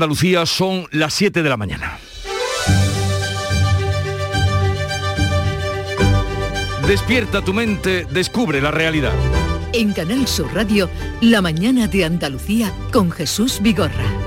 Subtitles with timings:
[0.00, 1.98] Andalucía son las 7 de la mañana.
[6.88, 9.12] Despierta tu mente, descubre la realidad.
[9.74, 10.88] En Canal Sur Radio,
[11.20, 14.19] La mañana de Andalucía con Jesús Vigorra.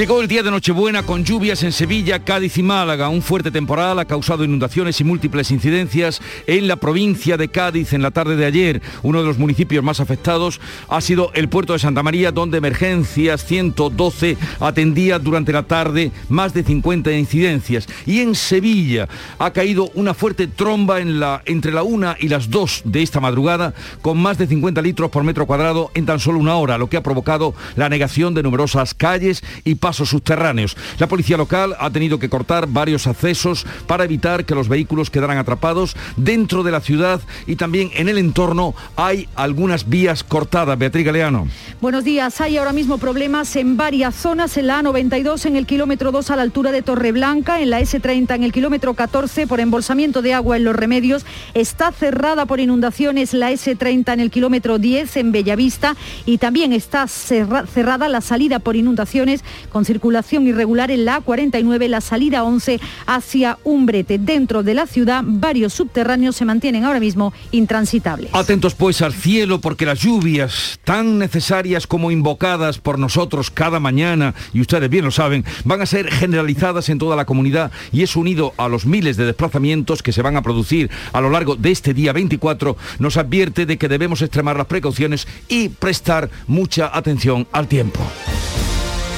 [0.00, 3.10] Llegó el día de Nochebuena con lluvias en Sevilla, Cádiz y Málaga.
[3.10, 8.00] Un fuerte temporal ha causado inundaciones y múltiples incidencias en la provincia de Cádiz en
[8.00, 8.80] la tarde de ayer.
[9.02, 10.58] Uno de los municipios más afectados
[10.88, 16.54] ha sido el puerto de Santa María, donde Emergencias 112 atendía durante la tarde más
[16.54, 17.86] de 50 incidencias.
[18.06, 19.06] Y en Sevilla
[19.38, 20.98] ha caído una fuerte tromba
[21.44, 25.24] entre la una y las 2 de esta madrugada, con más de 50 litros por
[25.24, 28.94] metro cuadrado en tan solo una hora, lo que ha provocado la negación de numerosas
[28.94, 30.76] calles y pasos subterráneos.
[30.98, 35.38] La policía local ha tenido que cortar varios accesos para evitar que los vehículos quedaran
[35.38, 40.78] atrapados dentro de la ciudad y también en el entorno hay algunas vías cortadas.
[40.78, 41.48] Beatriz Galeano.
[41.80, 42.40] Buenos días.
[42.40, 46.36] Hay ahora mismo problemas en varias zonas, en la A92 en el kilómetro 2 a
[46.36, 50.56] la altura de Torreblanca, en la S30 en el kilómetro 14 por embolsamiento de agua
[50.56, 51.24] en Los Remedios.
[51.54, 57.06] Está cerrada por inundaciones la S30 en el kilómetro 10 en Bellavista y también está
[57.08, 59.44] cerrada la salida por inundaciones
[59.84, 64.18] circulación irregular en la A49, la salida 11 hacia Umbrete.
[64.18, 68.34] Dentro de la ciudad, varios subterráneos se mantienen ahora mismo intransitables.
[68.34, 74.34] Atentos pues al cielo porque las lluvias, tan necesarias como invocadas por nosotros cada mañana,
[74.52, 78.16] y ustedes bien lo saben, van a ser generalizadas en toda la comunidad y es
[78.16, 81.70] unido a los miles de desplazamientos que se van a producir a lo largo de
[81.70, 87.46] este día 24, nos advierte de que debemos extremar las precauciones y prestar mucha atención
[87.52, 88.00] al tiempo.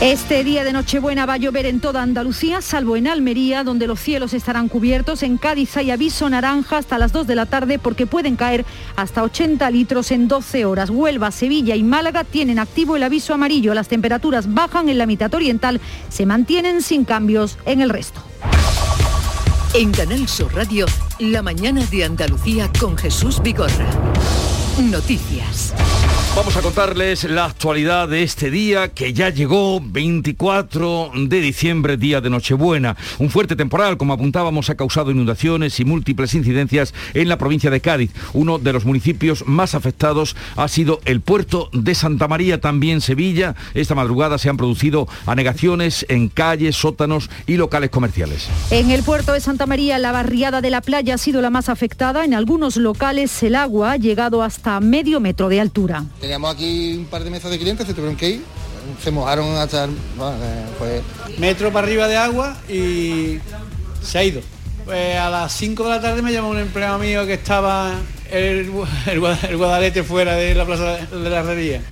[0.03, 4.01] Este día de Nochebuena va a llover en toda Andalucía, salvo en Almería, donde los
[4.01, 5.23] cielos estarán cubiertos.
[5.23, 8.65] En Cádiz hay aviso naranja hasta las 2 de la tarde porque pueden caer
[8.97, 10.91] hasta 80 litros en 12 horas.
[10.91, 13.75] Huelva, Sevilla y Málaga tienen activo el aviso amarillo.
[13.75, 18.21] Las temperaturas bajan en la mitad oriental, se mantienen sin cambios en el resto.
[19.75, 20.87] En Canal Sur Radio,
[21.21, 23.87] la mañana de Andalucía con Jesús Vigorra.
[24.81, 25.73] Noticias.
[26.35, 32.23] Vamos a contarles la actualidad de este día que ya llegó 24 de diciembre, día
[32.23, 32.97] de Nochebuena.
[33.19, 37.83] Un fuerte temporal, como apuntábamos, ha causado inundaciones y múltiples incidencias en la provincia de
[37.83, 38.13] Cádiz.
[38.33, 43.55] Uno de los municipios más afectados ha sido el puerto de Santa María, también Sevilla.
[43.75, 48.49] Esta madrugada se han producido anegaciones en calles, sótanos y locales comerciales.
[48.71, 51.69] En el puerto de Santa María, la barriada de la playa ha sido la más
[51.69, 52.25] afectada.
[52.25, 56.05] En algunos locales el agua ha llegado hasta medio metro de altura.
[56.23, 58.45] Teníamos aquí un par de mesas de clientes, se tuvieron que ir,
[59.03, 59.89] se mojaron hasta...
[60.79, 61.03] pues...
[61.37, 63.41] Metro para arriba de agua y
[64.01, 64.41] se ha ido.
[64.85, 67.95] Pues a las 5 de la tarde me llamó un empleado mío que estaba
[68.31, 68.71] el,
[69.11, 69.19] el,
[69.59, 71.83] Guadalete fuera de la plaza de la Herrería.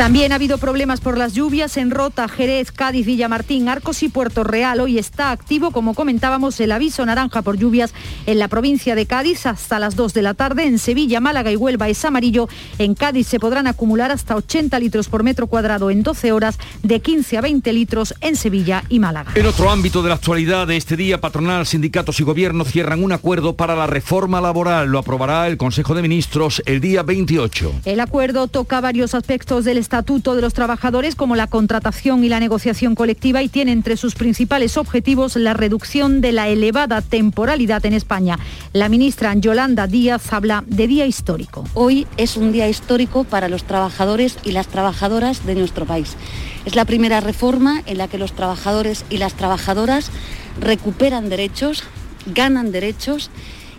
[0.00, 4.44] También ha habido problemas por las lluvias en Rota, Jerez, Cádiz, Villamartín, Arcos y Puerto
[4.44, 4.80] Real.
[4.80, 7.92] Hoy está activo, como comentábamos, el aviso naranja por lluvias
[8.24, 10.64] en la provincia de Cádiz hasta las 2 de la tarde.
[10.64, 12.48] En Sevilla, Málaga y Huelva es amarillo.
[12.78, 17.00] En Cádiz se podrán acumular hasta 80 litros por metro cuadrado en 12 horas, de
[17.00, 19.32] 15 a 20 litros en Sevilla y Málaga.
[19.34, 23.12] En otro ámbito de la actualidad de este día, patronal, sindicatos y gobierno cierran un
[23.12, 24.88] acuerdo para la reforma laboral.
[24.88, 27.80] Lo aprobará el Consejo de Ministros el día 28.
[27.84, 32.38] El acuerdo toca varios aspectos del Estatuto de los Trabajadores como la contratación y la
[32.38, 37.94] negociación colectiva y tiene entre sus principales objetivos la reducción de la elevada temporalidad en
[37.94, 38.38] España.
[38.72, 41.64] La ministra Yolanda Díaz habla de día histórico.
[41.74, 46.16] Hoy es un día histórico para los trabajadores y las trabajadoras de nuestro país.
[46.64, 50.12] Es la primera reforma en la que los trabajadores y las trabajadoras
[50.60, 51.82] recuperan derechos,
[52.26, 53.28] ganan derechos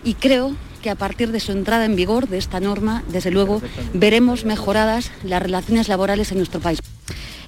[0.04, 3.62] y creo que a partir de su entrada en vigor de esta norma, desde luego,
[3.94, 6.80] veremos mejoradas las relaciones laborales en nuestro país.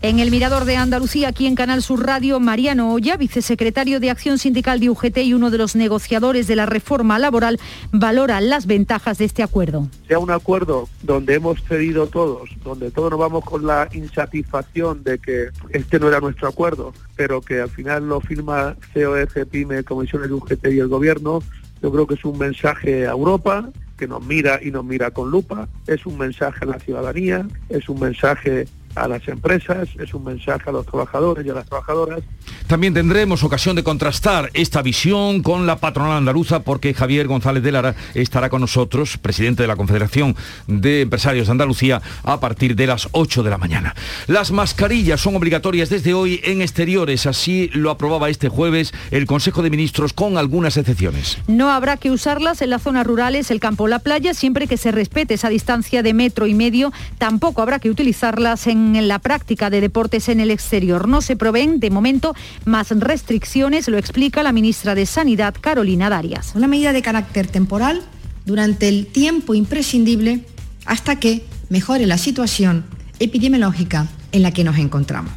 [0.05, 4.37] En el Mirador de Andalucía, aquí en Canal Sur Radio, Mariano Olla, vicesecretario de Acción
[4.37, 7.59] Sindical de UGT y uno de los negociadores de la reforma laboral,
[7.91, 9.89] valora las ventajas de este acuerdo.
[10.07, 15.19] Sea un acuerdo donde hemos cedido todos, donde todos nos vamos con la insatisfacción de
[15.19, 20.29] que este no era nuestro acuerdo, pero que al final lo firma COF, PYME, Comisiones
[20.29, 21.43] de UGT y el Gobierno,
[21.85, 25.31] yo creo que es un mensaje a Europa que nos mira y nos mira con
[25.31, 30.25] lupa, es un mensaje a la ciudadanía, es un mensaje a las empresas, es un
[30.25, 32.23] mensaje a los trabajadores y a las trabajadoras.
[32.67, 37.73] También tendremos ocasión de contrastar esta visión con la patronal andaluza porque Javier González de
[37.73, 40.37] Lara estará con nosotros, presidente de la Confederación
[40.67, 43.95] de Empresarios de Andalucía, a partir de las 8 de la mañana.
[44.27, 49.63] Las mascarillas son obligatorias desde hoy en exteriores, así lo aprobaba este jueves el Consejo
[49.63, 51.39] de Ministros con algunas excepciones.
[51.47, 54.77] No habrá que usarlas en las zonas rurales, el campo o la playa, siempre que
[54.77, 56.93] se respete esa distancia de metro y medio.
[57.19, 61.09] Tampoco habrá que utilizarlas en la práctica de deportes en el exterior.
[61.09, 62.35] No se proveen de momento
[62.65, 66.53] más restricciones, lo explica la ministra de Sanidad, Carolina Darias.
[66.55, 68.03] Una medida de carácter temporal
[68.45, 70.45] durante el tiempo imprescindible
[70.87, 72.85] hasta que mejore la situación
[73.19, 75.33] epidemiológica en la que nos encontramos.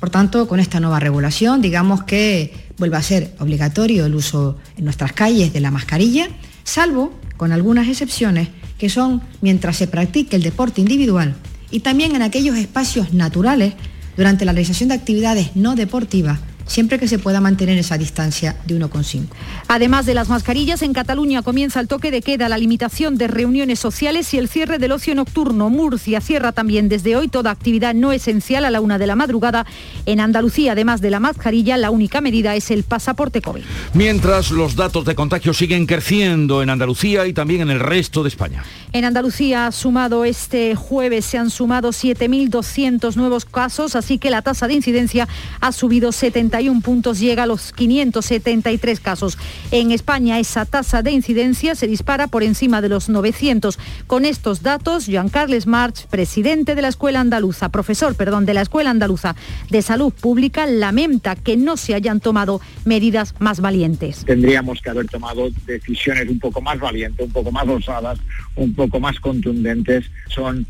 [0.00, 4.84] Por tanto, con esta nueva regulación, digamos que vuelva a ser obligatorio el uso en
[4.84, 6.28] nuestras calles de la mascarilla,
[6.64, 8.48] salvo con algunas excepciones
[8.78, 11.34] que son mientras se practique el deporte individual
[11.74, 13.74] y también en aquellos espacios naturales
[14.16, 18.78] durante la realización de actividades no deportivas siempre que se pueda mantener esa distancia de
[18.78, 19.26] 1,5.
[19.68, 23.78] Además de las mascarillas, en Cataluña comienza el toque de queda, la limitación de reuniones
[23.78, 25.70] sociales y el cierre del ocio nocturno.
[25.70, 29.66] Murcia cierra también desde hoy toda actividad no esencial a la una de la madrugada.
[30.06, 33.62] En Andalucía, además de la mascarilla, la única medida es el pasaporte COVID.
[33.94, 38.28] Mientras los datos de contagio siguen creciendo en Andalucía y también en el resto de
[38.28, 38.62] España.
[38.92, 44.68] En Andalucía, sumado este jueves, se han sumado 7.200 nuevos casos, así que la tasa
[44.68, 45.28] de incidencia
[45.60, 49.38] ha subido 70 puntos, llega a los 573 casos.
[49.70, 53.78] En España esa tasa de incidencia se dispara por encima de los 900.
[54.06, 58.62] Con estos datos, Joan Carles March, presidente de la Escuela Andaluza, profesor, perdón, de la
[58.62, 59.34] Escuela Andaluza
[59.70, 64.24] de Salud Pública, lamenta que no se hayan tomado medidas más valientes.
[64.24, 68.18] Tendríamos que haber tomado decisiones un poco más valientes, un poco más osadas,
[68.54, 70.04] un poco más contundentes.
[70.28, 70.66] Son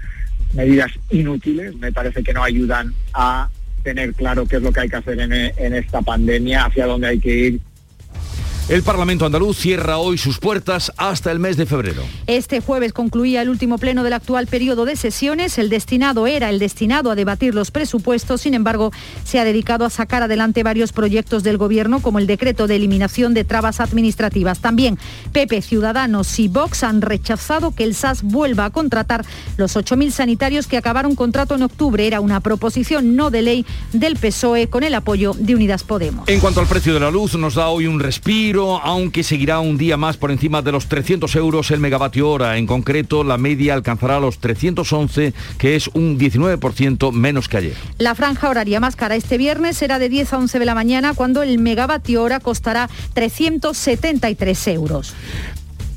[0.54, 3.48] medidas inútiles, me parece que no ayudan a
[3.84, 7.20] tener claro qué es lo que hay que hacer en, esta pandemia, hacia dónde hay
[7.20, 7.60] que ir
[8.66, 12.02] el Parlamento andaluz cierra hoy sus puertas hasta el mes de febrero.
[12.26, 15.58] Este jueves concluía el último pleno del actual periodo de sesiones.
[15.58, 18.40] El destinado era el destinado a debatir los presupuestos.
[18.40, 18.90] Sin embargo,
[19.22, 23.34] se ha dedicado a sacar adelante varios proyectos del Gobierno, como el decreto de eliminación
[23.34, 24.61] de trabas administrativas.
[24.61, 24.99] También
[25.32, 29.26] Pepe, Ciudadanos y Vox han rechazado que el SAS vuelva a contratar
[29.58, 32.06] los 8.000 sanitarios que acabaron contrato en octubre.
[32.06, 36.26] Era una proposición no de ley del PSOE con el apoyo de Unidas Podemos.
[36.31, 39.76] En cuanto al precio de la luz, nos da hoy un respiro aunque seguirá un
[39.76, 42.56] día más por encima de los 300 euros el megavatio hora.
[42.56, 47.76] En concreto, la media alcanzará los 311, que es un 19% menos que ayer.
[47.98, 51.14] La franja horaria más cara este viernes será de 10 a 11 de la mañana,
[51.14, 55.14] cuando el megavatio hora costará 373 euros.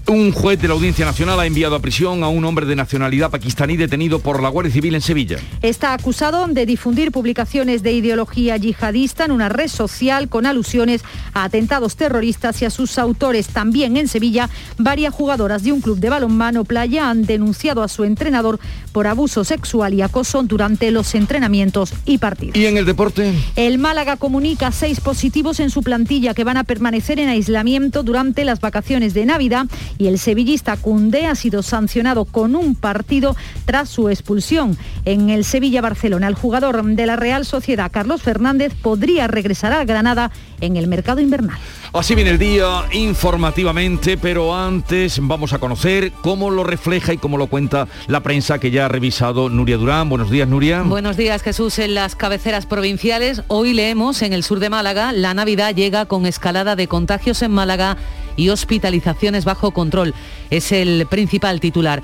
[0.09, 3.30] Un juez de la Audiencia Nacional ha enviado a prisión a un hombre de nacionalidad
[3.30, 5.38] pakistaní detenido por la Guardia Civil en Sevilla.
[5.62, 11.01] Está acusado de difundir publicaciones de ideología yihadista en una red social con alusiones
[11.33, 13.48] a atentados terroristas y a sus autores.
[13.48, 18.06] También en Sevilla, varias jugadoras de un club de balonmano playa han denunciado a su
[18.06, 18.62] entrenador
[18.94, 22.56] por abuso sexual y acoso durante los entrenamientos y partidos.
[22.56, 23.33] ¿Y en el deporte?
[23.57, 28.45] El Málaga comunica seis positivos en su plantilla que van a permanecer en aislamiento durante
[28.45, 29.65] las vacaciones de Navidad
[29.98, 33.36] y el sevillista Cundé ha sido sancionado con un partido
[33.66, 34.78] tras su expulsión.
[35.06, 40.32] En el Sevilla-Barcelona, el jugador de la Real Sociedad, Carlos Fernández, podría regresar a Granada
[40.62, 41.58] en el mercado invernal.
[41.94, 47.38] Así viene el día informativamente, pero antes vamos a conocer cómo lo refleja y cómo
[47.38, 50.10] lo cuenta la prensa que ya ha revisado Nuria Durán.
[50.10, 50.82] Buenos días, Nuria.
[50.82, 51.80] Buenos días, Jesús.
[51.80, 56.26] En las cabeceras provinciales, hoy leemos en el sur de Málaga, la Navidad llega con
[56.26, 57.98] escalada de contagios en Málaga
[58.38, 60.13] y hospitalizaciones bajo control.
[60.50, 62.01] Es el principal titular.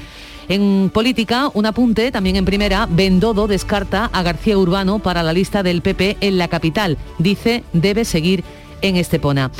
[0.50, 5.63] En política, un apunte también en primera, Bendodo descarta a García Urbano para la lista
[5.63, 6.97] del PP en la capital.
[7.18, 8.44] Dice, debe seguir
[8.81, 9.52] en Estepona.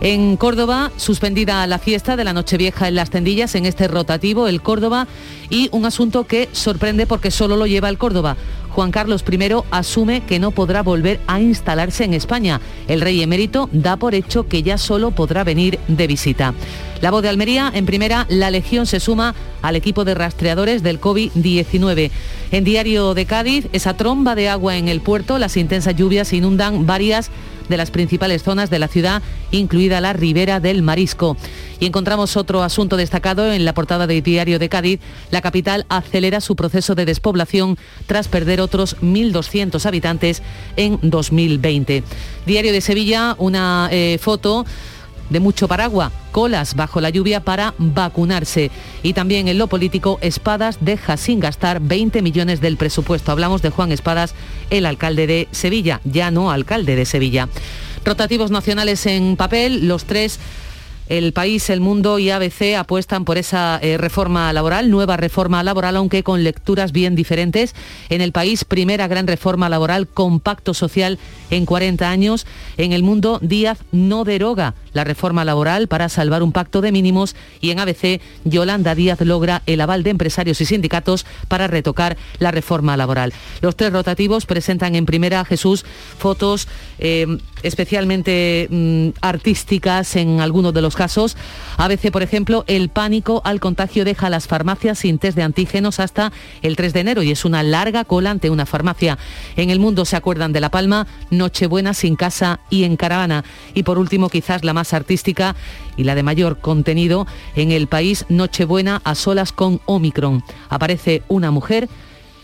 [0.00, 4.60] En Córdoba, suspendida la fiesta de la Nochevieja en las tendillas, en este rotativo, el
[4.60, 5.06] Córdoba,
[5.50, 8.36] y un asunto que sorprende porque solo lo lleva el Córdoba.
[8.74, 9.38] Juan Carlos I
[9.70, 12.60] asume que no podrá volver a instalarse en España.
[12.88, 16.54] El rey emérito da por hecho que ya solo podrá venir de visita.
[17.00, 21.00] La voz de Almería, en primera, la Legión se suma al equipo de rastreadores del
[21.00, 22.10] COVID-19.
[22.50, 26.84] En Diario de Cádiz, esa tromba de agua en el puerto, las intensas lluvias inundan
[26.84, 27.30] varias
[27.68, 31.36] de las principales zonas de la ciudad, incluida la ribera del Marisco.
[31.80, 35.00] Y encontramos otro asunto destacado en la portada del Diario de Cádiz.
[35.30, 40.42] La capital acelera su proceso de despoblación tras perder otros 1.200 habitantes
[40.76, 42.02] en 2020.
[42.46, 44.64] Diario de Sevilla, una eh, foto
[45.30, 48.70] de mucho paraguas, colas bajo la lluvia para vacunarse.
[49.02, 53.32] Y también en lo político, Espadas deja sin gastar 20 millones del presupuesto.
[53.32, 54.34] Hablamos de Juan Espadas,
[54.70, 57.48] el alcalde de Sevilla, ya no alcalde de Sevilla.
[58.04, 60.38] Rotativos nacionales en papel, los tres
[61.08, 65.96] el país, el mundo y ABC apuestan por esa eh, reforma laboral, nueva reforma laboral,
[65.96, 67.74] aunque con lecturas bien diferentes.
[68.08, 71.18] En el país, primera gran reforma laboral con pacto social
[71.50, 72.46] en 40 años.
[72.76, 77.36] En el mundo, Díaz no deroga la reforma laboral para salvar un pacto de mínimos
[77.60, 82.50] y en ABC, Yolanda Díaz logra el aval de empresarios y sindicatos para retocar la
[82.50, 83.32] reforma laboral.
[83.60, 85.84] Los tres rotativos presentan en primera, Jesús,
[86.18, 86.68] fotos
[86.98, 87.26] eh,
[87.64, 91.36] especialmente mm, artísticas en algunos de los casos.
[91.76, 96.32] ABC, por ejemplo, el pánico al contagio deja las farmacias sin test de antígenos hasta
[96.62, 99.18] el 3 de enero y es una larga cola ante una farmacia.
[99.56, 103.44] En el mundo se acuerdan de La Palma, Nochebuena sin casa y en caravana.
[103.74, 105.56] Y por último, quizás la más artística
[105.96, 110.44] y la de mayor contenido, en el país, Nochebuena a solas con Omicron.
[110.68, 111.88] Aparece una mujer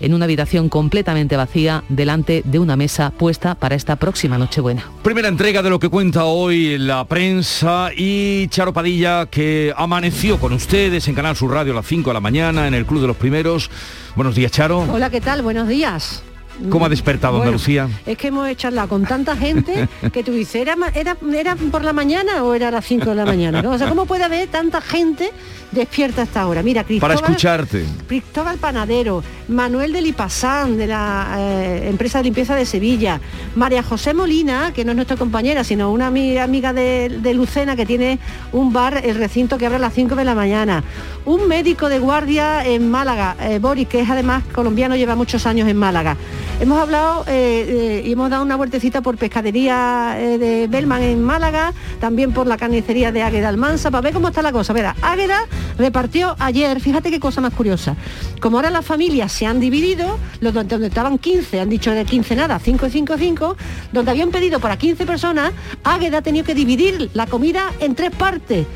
[0.00, 4.90] en una habitación completamente vacía delante de una mesa puesta para esta próxima Nochebuena.
[5.02, 10.52] Primera entrega de lo que cuenta hoy la prensa y Charo Padilla que amaneció con
[10.52, 13.06] ustedes en Canal Sur Radio a las 5 de la mañana en el Club de
[13.06, 13.70] los Primeros.
[14.16, 14.80] Buenos días, Charo.
[14.90, 15.42] Hola, ¿qué tal?
[15.42, 16.22] Buenos días.
[16.68, 17.88] ¿Cómo ha despertado Andalucía?
[18.04, 21.16] Es que hemos charlado con tanta gente que tú dices, ¿era, era,
[21.70, 23.62] por la mañana o era a las 5 de la mañana?
[23.68, 25.30] O sea, ¿cómo puede haber tanta gente
[25.70, 26.62] despierta hasta ahora?
[26.62, 27.84] Mira, Cristóbal, Para escucharte.
[28.06, 33.20] Cristóbal Panadero, Manuel de Lipasán, de la eh, empresa de limpieza de Sevilla,
[33.54, 38.18] María José Molina, que no es nuestra compañera, sino una amiga, de, Lucena que tiene
[38.52, 40.84] un bar, el recinto que abre a las 5 de la mañana,
[41.24, 45.68] un médico de guardia en Málaga, eh, Boris, que es además colombiano, lleva muchos años
[45.68, 46.16] en Málaga.
[46.60, 52.32] Hemos hablado eh, y hemos dado una vueltecita por pescadería de Belman en Málaga, también
[52.32, 54.74] por la carnicería de Águeda Almansa, para ver cómo está la cosa.
[54.74, 55.46] Verá, Águeda
[55.78, 57.96] repartió ayer, fíjate qué cosa más curiosa,
[58.40, 62.36] como ahora las familias se han dividido, los donde, estaban 15, han dicho de 15
[62.36, 63.56] nada, 5 y 5 5,
[63.92, 65.52] donde habían pedido para 15 personas,
[65.82, 68.66] Águeda ha tenido que dividir la comida en tres partes.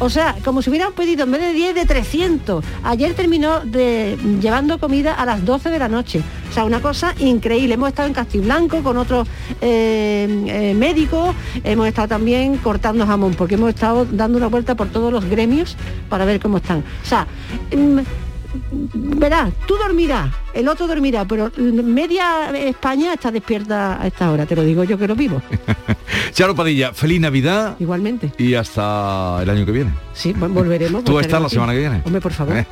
[0.00, 2.64] O sea, como si hubieran pedido en vez de 10 de 300.
[2.82, 6.22] Ayer terminó de, llevando comida a las 12 de la noche.
[6.50, 7.74] O sea, una cosa increíble.
[7.74, 9.28] Hemos estado en Castiblanco con otros
[9.60, 11.34] eh, eh, médicos.
[11.62, 15.76] Hemos estado también cortando jamón, porque hemos estado dando una vuelta por todos los gremios
[16.08, 16.84] para ver cómo están.
[17.02, 17.26] O sea,
[17.74, 18.00] mm,
[18.92, 24.56] verás, tú dormirás, el otro dormirá, pero media España está despierta a esta hora, te
[24.56, 25.42] lo digo yo que lo vivo.
[26.32, 27.76] Charo Padilla, feliz Navidad.
[27.78, 28.32] Igualmente.
[28.38, 29.92] Y hasta el año que viene.
[30.12, 31.04] Sí, volveremos.
[31.04, 32.02] Tú estás la semana que viene.
[32.04, 32.64] Hombre, por favor.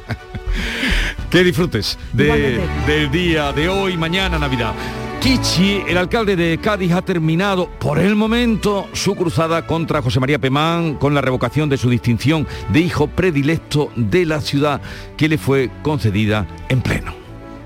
[1.30, 4.74] que disfrutes del día de hoy, mañana, Navidad.
[5.22, 10.40] Kichi, el alcalde de Cádiz, ha terminado por el momento su cruzada contra José María
[10.40, 14.80] Pemán con la revocación de su distinción de hijo predilecto de la ciudad
[15.16, 17.14] que le fue concedida en pleno.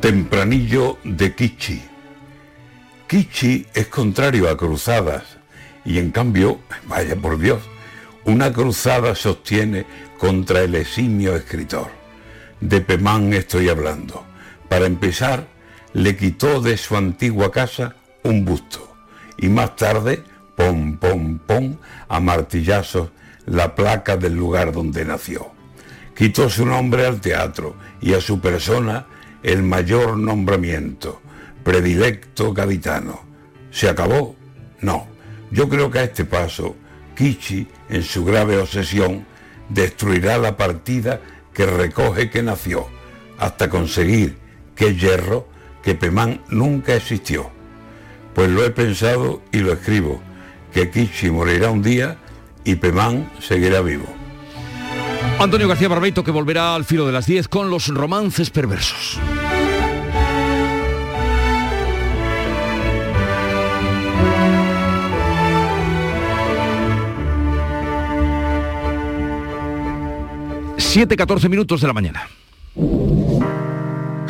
[0.00, 1.80] Tempranillo de Kichi.
[3.06, 5.38] Kichi es contrario a cruzadas
[5.82, 7.62] y en cambio, vaya por Dios,
[8.26, 9.86] una cruzada sostiene
[10.18, 11.88] contra el eximio escritor.
[12.60, 14.26] De Pemán estoy hablando.
[14.68, 15.55] Para empezar,
[15.97, 18.95] le quitó de su antigua casa un busto
[19.38, 20.23] y más tarde,
[20.55, 21.76] pom, pom, pom,
[22.07, 23.09] a martillazos
[23.47, 25.53] la placa del lugar donde nació.
[26.15, 29.07] Quitó su nombre al teatro y a su persona
[29.43, 31.23] el mayor nombramiento,
[31.65, 33.23] predilecto gaditano.
[33.71, 34.37] ¿Se acabó?
[34.83, 35.07] No.
[35.50, 36.76] Yo creo que a este paso,
[37.17, 39.25] Kichi, en su grave obsesión,
[39.71, 41.23] destruirá la partida
[41.55, 42.87] que recoge que nació,
[43.38, 44.37] hasta conseguir
[44.75, 45.55] que Hierro
[45.87, 47.49] que Pemán nunca existió.
[48.35, 50.21] Pues lo he pensado y lo escribo,
[50.73, 52.16] que Kichi morirá un día
[52.64, 54.05] y Pemán seguirá vivo.
[55.38, 59.21] Antonio García Barbeito que volverá al filo de las 10 con los romances perversos.
[70.78, 72.28] Siete, 14 minutos de la mañana.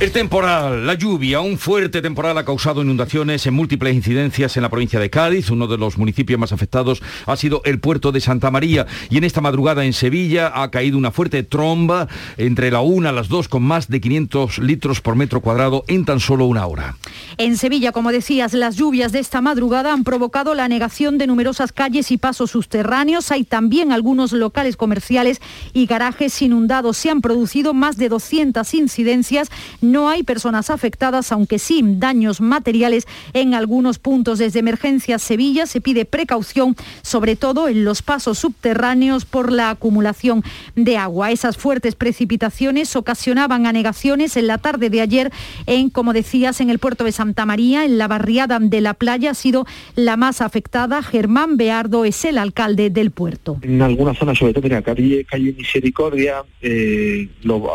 [0.00, 4.68] El temporal, la lluvia, un fuerte temporal ha causado inundaciones en múltiples incidencias en la
[4.68, 5.50] provincia de Cádiz.
[5.50, 8.86] Uno de los municipios más afectados ha sido el puerto de Santa María.
[9.10, 13.12] Y en esta madrugada en Sevilla ha caído una fuerte tromba entre la una a
[13.12, 16.96] las dos con más de 500 litros por metro cuadrado en tan solo una hora.
[17.36, 21.72] En Sevilla, como decías, las lluvias de esta madrugada han provocado la negación de numerosas
[21.72, 23.32] calles y pasos subterráneos.
[23.32, 25.40] Hay también algunos locales comerciales
[25.72, 26.98] y garajes inundados.
[26.98, 29.50] Se han producido más de 200 incidencias
[29.92, 34.38] no hay personas afectadas, aunque sí daños materiales en algunos puntos.
[34.38, 40.42] Desde Emergencia Sevilla se pide precaución, sobre todo en los pasos subterráneos por la acumulación
[40.76, 41.30] de agua.
[41.30, 45.32] Esas fuertes precipitaciones ocasionaban anegaciones en la tarde de ayer
[45.66, 49.30] en, como decías, en el puerto de Santa María, en la barriada de la playa,
[49.30, 51.02] ha sido la más afectada.
[51.02, 53.58] Germán Beardo es el alcalde del puerto.
[53.62, 57.28] En algunas zonas, sobre todo, mira, calle, calle Misericordia, eh,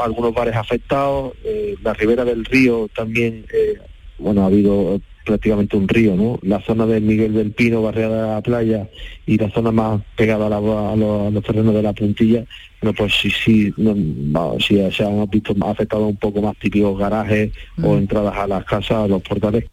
[0.04, 3.80] algunos bares afectados, eh, la ribera del río también, eh,
[4.20, 6.38] bueno, ha habido prácticamente un río, ¿no?
[6.42, 8.90] La zona de Miguel del Pino, barriada de la playa,
[9.26, 12.44] y la zona más pegada a, los, terrenos de la puntilla,
[12.82, 17.52] bueno, pues sí, sí, no, sí se han visto afectado un poco más típicos garajes
[17.82, 19.64] o entradas a las casas, a los portales.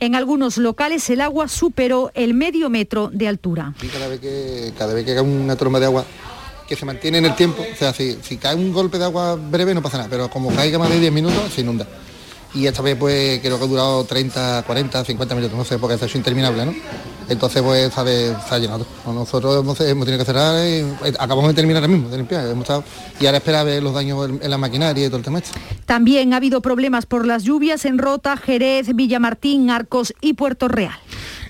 [0.00, 3.72] En algunos locales el agua superó el medio metro de altura.
[3.90, 6.04] cada vez que, cada vez que cae una tromba de agua
[6.70, 7.66] que se mantiene en el tiempo.
[7.70, 10.54] O sea, si, si cae un golpe de agua breve no pasa nada, pero como
[10.54, 11.84] caiga más de 10 minutos se inunda.
[12.54, 16.04] Y esta vez pues creo que ha durado 30, 40, 50 minutos, no sé, porque
[16.04, 16.74] es interminable, ¿no?
[17.28, 18.86] Entonces pues está, está llenado.
[19.04, 22.46] Nosotros hemos, tenido que cerrar y eh, acabamos de terminar ahora mismo, de limpiar.
[22.46, 22.84] Hemos estado,
[23.18, 25.58] y ahora espera ver los daños en, la maquinaria y todo el tema este.
[25.86, 30.98] También ha habido problemas por las lluvias en Rota, Jerez, Villamartín, Arcos y Puerto Real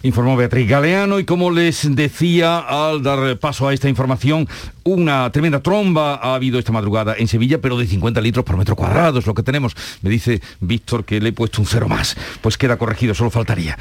[0.02, 4.48] informó Beatriz Galeano y como les decía al dar paso a esta información,
[4.84, 8.76] una tremenda tromba ha habido esta madrugada en Sevilla, pero de 50 litros por metro
[8.76, 9.76] cuadrado es lo que tenemos.
[10.02, 12.16] Me dice Víctor que le he puesto un cero más.
[12.40, 13.78] Pues queda corregido, solo faltaría.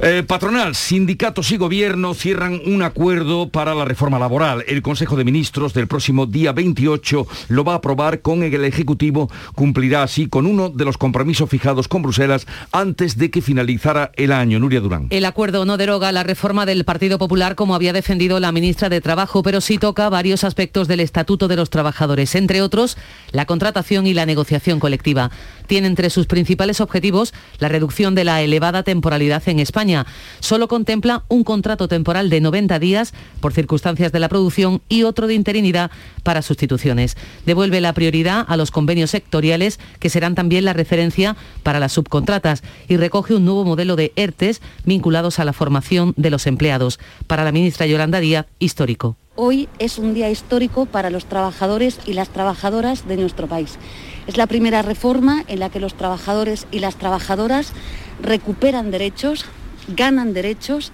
[0.00, 4.64] Eh, patronal, sindicatos y gobierno cierran un acuerdo para la reforma laboral.
[4.66, 9.30] El Consejo de Ministros del próximo día 28 lo va a aprobar con el Ejecutivo.
[9.54, 14.32] Cumplirá así con uno de los compromisos fijados con Bruselas antes de que finalizara el
[14.32, 14.58] año.
[14.58, 15.06] Nuria Durán.
[15.10, 19.00] El acuerdo no deroga la reforma del Partido Popular como había defendido la ministra de
[19.00, 22.96] Trabajo, pero sí toca varios aspectos del Estatuto de los Trabajadores, entre otros
[23.32, 25.30] la contratación y la negociación colectiva.
[25.70, 30.04] Tiene entre sus principales objetivos la reducción de la elevada temporalidad en España.
[30.40, 35.28] Solo contempla un contrato temporal de 90 días por circunstancias de la producción y otro
[35.28, 35.92] de interinidad
[36.24, 37.16] para sustituciones.
[37.46, 42.64] Devuelve la prioridad a los convenios sectoriales, que serán también la referencia para las subcontratas,
[42.88, 46.98] y recoge un nuevo modelo de ERTES vinculados a la formación de los empleados.
[47.28, 49.16] Para la ministra Yolanda Díaz, histórico.
[49.36, 53.78] Hoy es un día histórico para los trabajadores y las trabajadoras de nuestro país.
[54.26, 57.72] Es la primera reforma en la que los trabajadores y las trabajadoras
[58.20, 59.44] recuperan derechos,
[59.88, 60.92] ganan derechos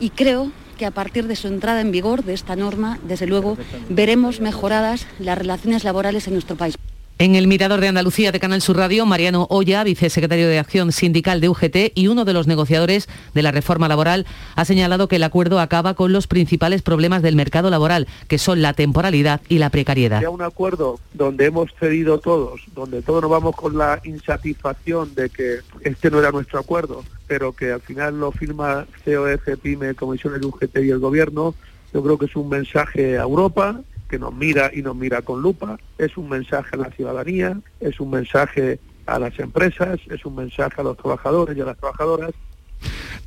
[0.00, 3.56] y creo que a partir de su entrada en vigor de esta norma, desde luego,
[3.88, 6.76] veremos mejoradas las relaciones laborales en nuestro país.
[7.18, 11.40] En el Mirador de Andalucía de Canal Sur Radio, Mariano Olla, vicesecretario de Acción Sindical
[11.40, 15.22] de UGT y uno de los negociadores de la reforma laboral, ha señalado que el
[15.22, 19.70] acuerdo acaba con los principales problemas del mercado laboral, que son la temporalidad y la
[19.70, 20.22] precariedad.
[20.28, 25.60] un acuerdo donde hemos cedido todos, donde todos nos vamos con la insatisfacción de que
[25.80, 30.48] este no era nuestro acuerdo, pero que al final lo firma COF, PYME, Comisiones de
[30.48, 31.54] UGT y el Gobierno,
[31.94, 35.42] yo creo que es un mensaje a Europa, que nos mira y nos mira con
[35.42, 40.36] lupa, es un mensaje a la ciudadanía, es un mensaje a las empresas, es un
[40.36, 42.32] mensaje a los trabajadores y a las trabajadoras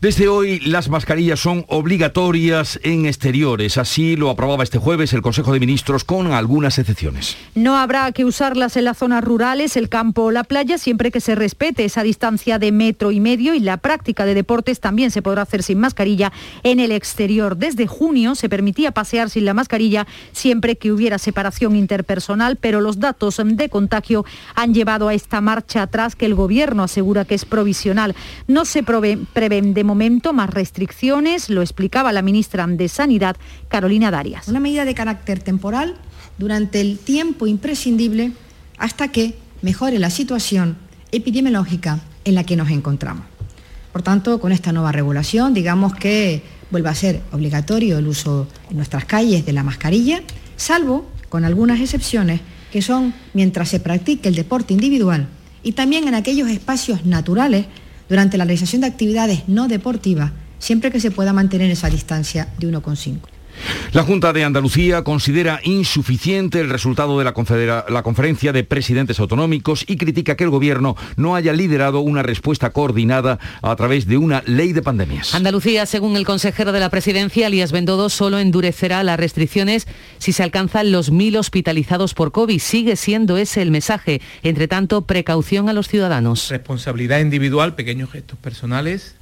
[0.01, 3.77] desde hoy las mascarillas son obligatorias en exteriores.
[3.77, 7.35] Así lo aprobaba este jueves el Consejo de Ministros con algunas excepciones.
[7.53, 11.19] No habrá que usarlas en las zonas rurales, el campo o la playa, siempre que
[11.19, 15.21] se respete esa distancia de metro y medio y la práctica de deportes también se
[15.21, 16.31] podrá hacer sin mascarilla
[16.63, 17.57] en el exterior.
[17.57, 22.99] Desde junio se permitía pasear sin la mascarilla siempre que hubiera separación interpersonal, pero los
[22.99, 27.43] datos de contagio han llevado a esta marcha atrás que el Gobierno asegura que es
[27.43, 28.15] provisional.
[28.47, 33.35] No se prevén de momento más restricciones, lo explicaba la ministra de Sanidad,
[33.69, 34.47] Carolina Darias.
[34.47, 35.95] Una medida de carácter temporal
[36.37, 38.31] durante el tiempo imprescindible
[38.77, 40.77] hasta que mejore la situación
[41.11, 43.25] epidemiológica en la que nos encontramos.
[43.91, 48.77] Por tanto, con esta nueva regulación, digamos que vuelve a ser obligatorio el uso en
[48.77, 50.21] nuestras calles de la mascarilla,
[50.55, 55.27] salvo con algunas excepciones que son mientras se practique el deporte individual
[55.63, 57.65] y también en aquellos espacios naturales
[58.09, 62.67] durante la realización de actividades no deportivas, siempre que se pueda mantener esa distancia de
[62.67, 63.38] 1,5.
[63.91, 69.83] La Junta de Andalucía considera insuficiente el resultado de la, la, conferencia de presidentes autonómicos
[69.87, 74.43] y critica que el Gobierno no haya liderado una respuesta coordinada a través de una
[74.45, 75.33] ley de pandemias.
[75.33, 80.43] Andalucía, según el consejero de la presidencia, Elías Bendodo, solo endurecerá las restricciones si se
[80.43, 82.59] alcanzan los mil hospitalizados por COVID.
[82.59, 84.21] Sigue siendo ese el mensaje.
[84.43, 86.49] Entre tanto, precaución a los ciudadanos.
[86.49, 89.18] Responsabilidad individual, pequeños gestos personales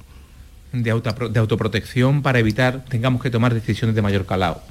[0.72, 4.62] de, autoprotección para evitar tengamos que tomar decisiones de mayor calado.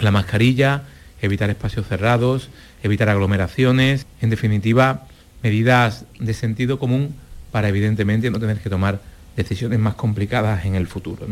[0.00, 0.82] La mascarilla,
[1.20, 2.50] evitar espacios cerrados,
[2.82, 5.06] evitar aglomeraciones, en definitiva,
[5.42, 7.14] medidas de sentido común
[7.50, 9.00] para evidentemente no tener que tomar
[9.36, 11.26] decisiones más complicadas en el futuro.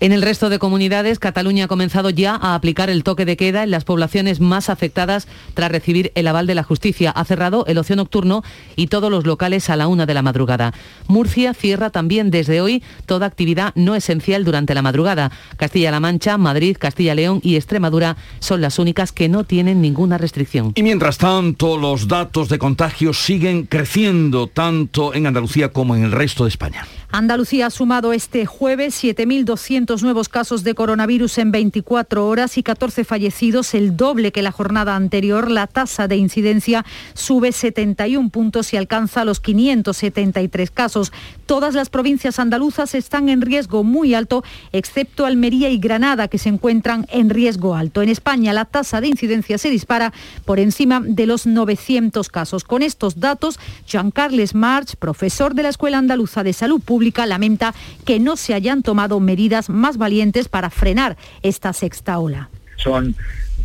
[0.00, 3.64] En el resto de comunidades, Cataluña ha comenzado ya a aplicar el toque de queda
[3.64, 7.10] en las poblaciones más afectadas tras recibir el aval de la justicia.
[7.10, 8.44] Ha cerrado el ocio nocturno
[8.76, 10.72] y todos los locales a la una de la madrugada.
[11.08, 15.32] Murcia cierra también desde hoy toda actividad no esencial durante la madrugada.
[15.56, 20.74] Castilla-La Mancha, Madrid, Castilla-León y Extremadura son las únicas que no tienen ninguna restricción.
[20.76, 26.12] Y mientras tanto, los datos de contagios siguen creciendo tanto en Andalucía como en el
[26.12, 26.86] resto de España.
[27.10, 33.02] Andalucía ha sumado este jueves 7.200 nuevos casos de coronavirus en 24 horas y 14
[33.02, 35.50] fallecidos, el doble que la jornada anterior.
[35.50, 41.10] La tasa de incidencia sube 71 puntos y alcanza los 573 casos.
[41.48, 46.50] Todas las provincias andaluzas están en riesgo muy alto, excepto Almería y Granada, que se
[46.50, 48.02] encuentran en riesgo alto.
[48.02, 50.12] En España la tasa de incidencia se dispara
[50.44, 52.64] por encima de los 900 casos.
[52.64, 57.74] Con estos datos, Jean Carles March, profesor de la Escuela Andaluza de Salud Pública, lamenta
[58.04, 62.50] que no se hayan tomado medidas más valientes para frenar esta sexta ola.
[62.76, 63.16] Son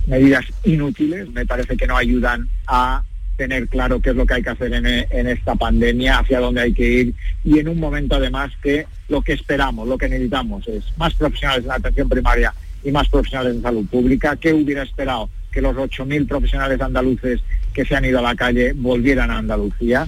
[0.08, 3.04] medidas inútiles, me parece que no ayudan a
[3.44, 6.62] tener claro qué es lo que hay que hacer en, en, esta pandemia, hacia dónde
[6.62, 10.66] hay que ir y en un momento además que lo que esperamos, lo que necesitamos
[10.70, 12.54] es más profesionales en la atención primaria
[12.86, 14.38] y más profesionales en salud pública.
[14.38, 15.30] ¿Qué hubiera esperado?
[15.52, 17.42] Que los 8.000 profesionales andaluces
[17.74, 20.08] que se han ido a la calle volvieran a Andalucía.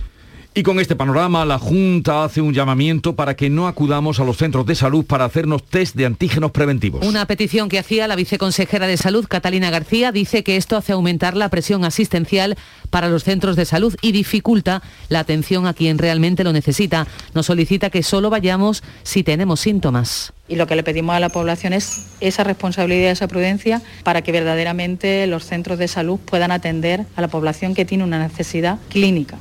[0.58, 4.38] Y con este panorama, la Junta hace un llamamiento para que no acudamos a los
[4.38, 7.06] centros de salud para hacernos test de antígenos preventivos.
[7.06, 11.36] Una petición que hacía la viceconsejera de Salud, Catalina García, dice que esto hace aumentar
[11.36, 12.56] la presión asistencial
[12.89, 17.06] para los centros de salud y dificulta la atención a quien realmente lo necesita.
[17.34, 20.32] Nos solicita que solo vayamos si tenemos síntomas.
[20.48, 24.32] Y lo que le pedimos a la población es esa responsabilidad, esa prudencia, para que
[24.32, 29.38] verdaderamente los centros de salud puedan atender a la población que tiene una necesidad clínica.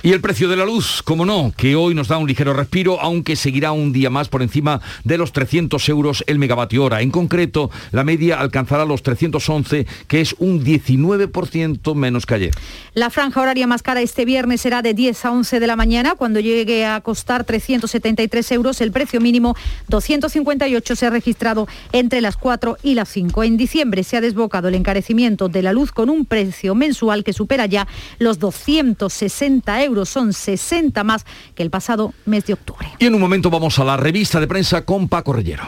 [0.00, 3.00] Y el precio de la luz, como no, que hoy nos da un ligero respiro,
[3.00, 7.00] aunque seguirá un día más por encima de los 300 euros el megavatio hora.
[7.00, 12.54] En concreto, la media alcanzará los 311, que es un 19% menos que ayer.
[12.94, 16.14] La franja horaria más cara este viernes será de 10 a 11 de la mañana,
[16.14, 18.80] cuando llegue a costar 373 euros.
[18.80, 19.56] El precio mínimo
[19.88, 23.42] 258 se ha registrado entre las 4 y las 5.
[23.42, 27.32] En diciembre se ha desbocado el encarecimiento de la luz con un precio mensual que
[27.32, 27.88] supera ya
[28.20, 31.24] los 260 euros euros, son 60 más
[31.54, 32.88] que el pasado mes de octubre.
[32.98, 35.64] Y en un momento vamos a la revista de prensa con Paco Rellero.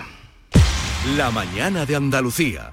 [1.16, 2.72] La mañana de Andalucía.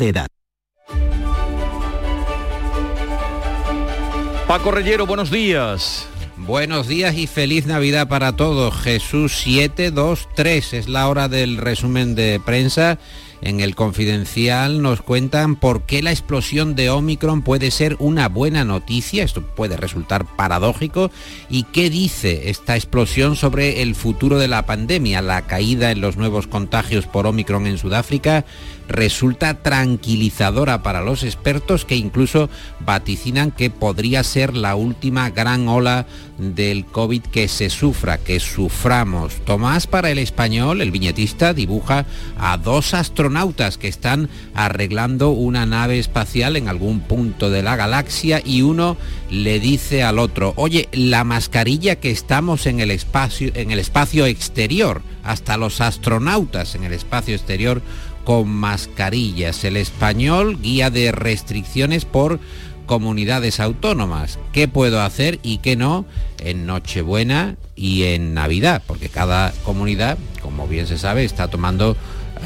[0.07, 0.27] edad.
[4.47, 6.07] Paco Rellero, buenos días.
[6.35, 8.75] Buenos días y feliz Navidad para todos.
[8.75, 12.97] Jesús 723 es la hora del resumen de prensa.
[13.41, 18.63] En el confidencial nos cuentan por qué la explosión de Omicron puede ser una buena
[18.63, 21.09] noticia, esto puede resultar paradójico,
[21.49, 26.17] y qué dice esta explosión sobre el futuro de la pandemia, la caída en los
[26.17, 28.45] nuevos contagios por Omicron en Sudáfrica,
[28.91, 32.49] resulta tranquilizadora para los expertos que incluso
[32.79, 36.05] vaticinan que podría ser la última gran ola
[36.37, 39.35] del COVID que se sufra, que suframos.
[39.45, 42.05] Tomás para el español, el viñetista, dibuja
[42.37, 48.41] a dos astronautas que están arreglando una nave espacial en algún punto de la galaxia
[48.43, 48.97] y uno
[49.29, 54.25] le dice al otro, oye, la mascarilla que estamos en el espacio, en el espacio
[54.25, 57.81] exterior, hasta los astronautas en el espacio exterior
[58.23, 59.63] con mascarillas.
[59.63, 62.39] El español, guía de restricciones por
[62.85, 64.39] comunidades autónomas.
[64.51, 66.05] ¿Qué puedo hacer y qué no
[66.39, 68.83] en Nochebuena y en Navidad?
[68.85, 71.95] Porque cada comunidad, como bien se sabe, está tomando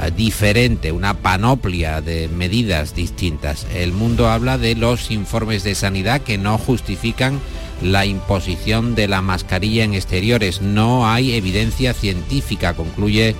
[0.01, 3.65] eh, diferente, una panoplia de medidas distintas.
[3.73, 7.39] El mundo habla de los informes de sanidad que no justifican
[7.81, 10.61] la imposición de la mascarilla en exteriores.
[10.61, 13.35] No hay evidencia científica, concluye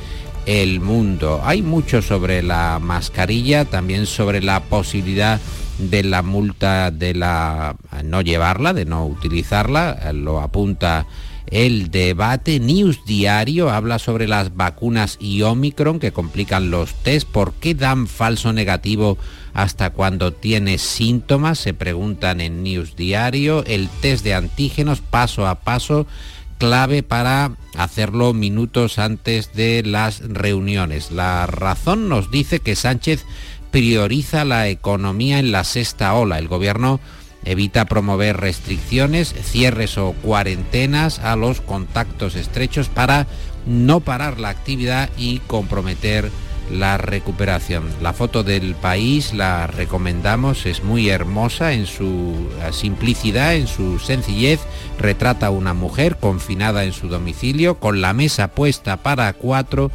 [0.45, 1.41] el mundo.
[1.43, 5.39] Hay mucho sobre la mascarilla, también sobre la posibilidad
[5.77, 11.05] de la multa de la no llevarla, de no utilizarla, lo apunta
[11.47, 12.59] el debate.
[12.59, 17.27] News Diario habla sobre las vacunas y Omicron que complican los test.
[17.27, 19.17] ¿Por qué dan falso negativo
[19.53, 21.59] hasta cuando tiene síntomas?
[21.59, 23.63] Se preguntan en News Diario.
[23.65, 26.07] El test de antígenos paso a paso
[26.57, 31.11] clave para hacerlo minutos antes de las reuniones.
[31.11, 33.25] La razón nos dice que Sánchez
[33.71, 36.39] prioriza la economía en la sexta ola.
[36.39, 36.99] El gobierno
[37.43, 43.27] evita promover restricciones, cierres o cuarentenas a los contactos estrechos para
[43.65, 46.31] no parar la actividad y comprometer
[46.71, 47.85] la recuperación.
[48.01, 54.59] La foto del país la recomendamos, es muy hermosa en su simplicidad, en su sencillez.
[54.99, 59.91] Retrata a una mujer confinada en su domicilio con la mesa puesta para cuatro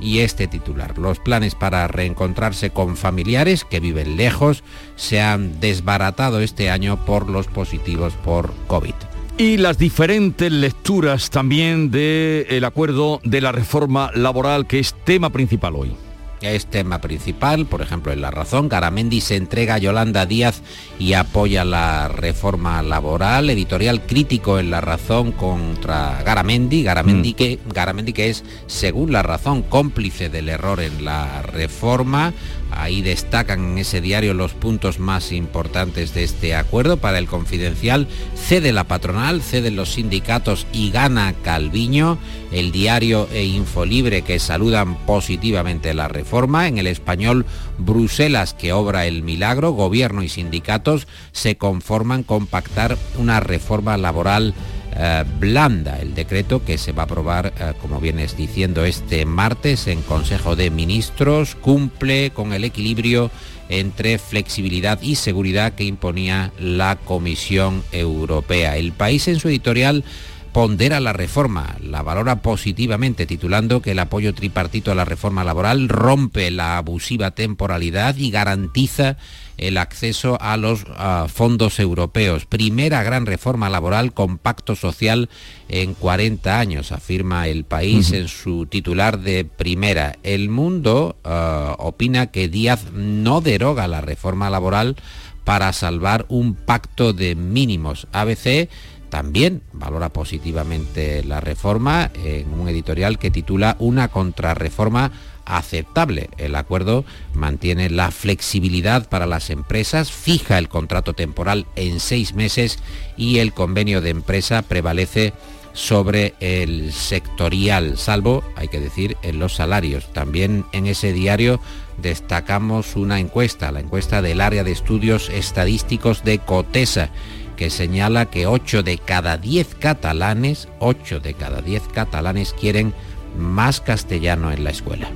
[0.00, 0.98] y este titular.
[0.98, 4.62] Los planes para reencontrarse con familiares que viven lejos
[4.96, 8.94] se han desbaratado este año por los positivos por COVID.
[9.38, 15.76] Y las diferentes lecturas también del acuerdo de la reforma laboral que es tema principal
[15.76, 16.07] hoy
[16.40, 20.62] es tema principal, por ejemplo en La Razón, Garamendi se entrega a Yolanda Díaz
[20.98, 27.34] y apoya la reforma laboral, editorial crítico en La Razón contra Garamendi, Garamendi, mm.
[27.34, 32.32] que, Garamendi que es, según La Razón, cómplice del error en la reforma,
[32.70, 36.98] Ahí destacan en ese diario los puntos más importantes de este acuerdo.
[36.98, 42.18] Para el confidencial, cede la patronal, ceden los sindicatos y gana Calviño.
[42.52, 46.27] El diario e Infolibre que saludan positivamente la reforma.
[46.30, 47.46] En el español,
[47.78, 49.72] Bruselas que obra el milagro.
[49.72, 54.54] Gobierno y sindicatos se conforman con pactar una reforma laboral
[54.94, 59.86] eh, blanda el decreto que se va a aprobar, eh, como vienes diciendo, este martes
[59.86, 61.54] en Consejo de Ministros.
[61.54, 63.30] Cumple con el equilibrio
[63.70, 68.76] entre flexibilidad y seguridad que imponía la Comisión Europea.
[68.76, 70.04] El país en su editorial
[70.52, 75.88] pondera la reforma, la valora positivamente, titulando que el apoyo tripartito a la reforma laboral
[75.88, 79.16] rompe la abusiva temporalidad y garantiza
[79.58, 80.84] el acceso a los
[81.32, 82.46] fondos europeos.
[82.46, 85.28] Primera gran reforma laboral con pacto social
[85.68, 90.16] en 40 años, afirma el país en su titular de primera.
[90.22, 94.96] El mundo ah, opina que Díaz no deroga la reforma laboral
[95.44, 98.06] para salvar un pacto de mínimos.
[98.12, 98.68] ABC
[99.10, 105.12] también valora positivamente la reforma en un editorial que titula Una contrarreforma
[105.48, 106.28] aceptable.
[106.36, 112.78] El acuerdo mantiene la flexibilidad para las empresas, fija el contrato temporal en seis meses
[113.16, 115.32] y el convenio de empresa prevalece
[115.72, 120.12] sobre el sectorial, salvo, hay que decir, en los salarios.
[120.12, 121.60] También en ese diario
[121.98, 127.10] destacamos una encuesta, la encuesta del área de estudios estadísticos de Cotesa,
[127.58, 132.94] que señala que 8 de cada 10 catalanes, 8 de cada 10 catalanes quieren
[133.36, 135.10] más castellano en la escuela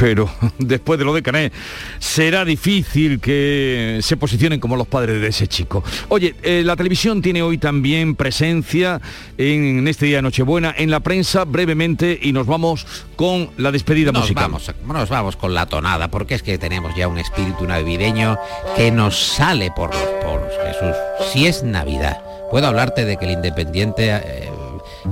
[0.00, 1.52] pero después de lo de Cané
[1.98, 5.84] será difícil que se posicionen como los padres de ese chico.
[6.08, 9.00] Oye, eh, la televisión tiene hoy también presencia
[9.36, 14.10] en, este día de Nochebuena, en la prensa brevemente y nos vamos con la despedida
[14.10, 14.44] nos musical.
[14.44, 18.38] Vamos, nos vamos con la tonada, porque es que tenemos ya un espíritu navideño
[18.76, 20.96] que nos sale por los poros, Jesús.
[21.30, 24.16] Si es Navidad, puedo hablarte de que el Independiente...
[24.16, 24.59] Eh,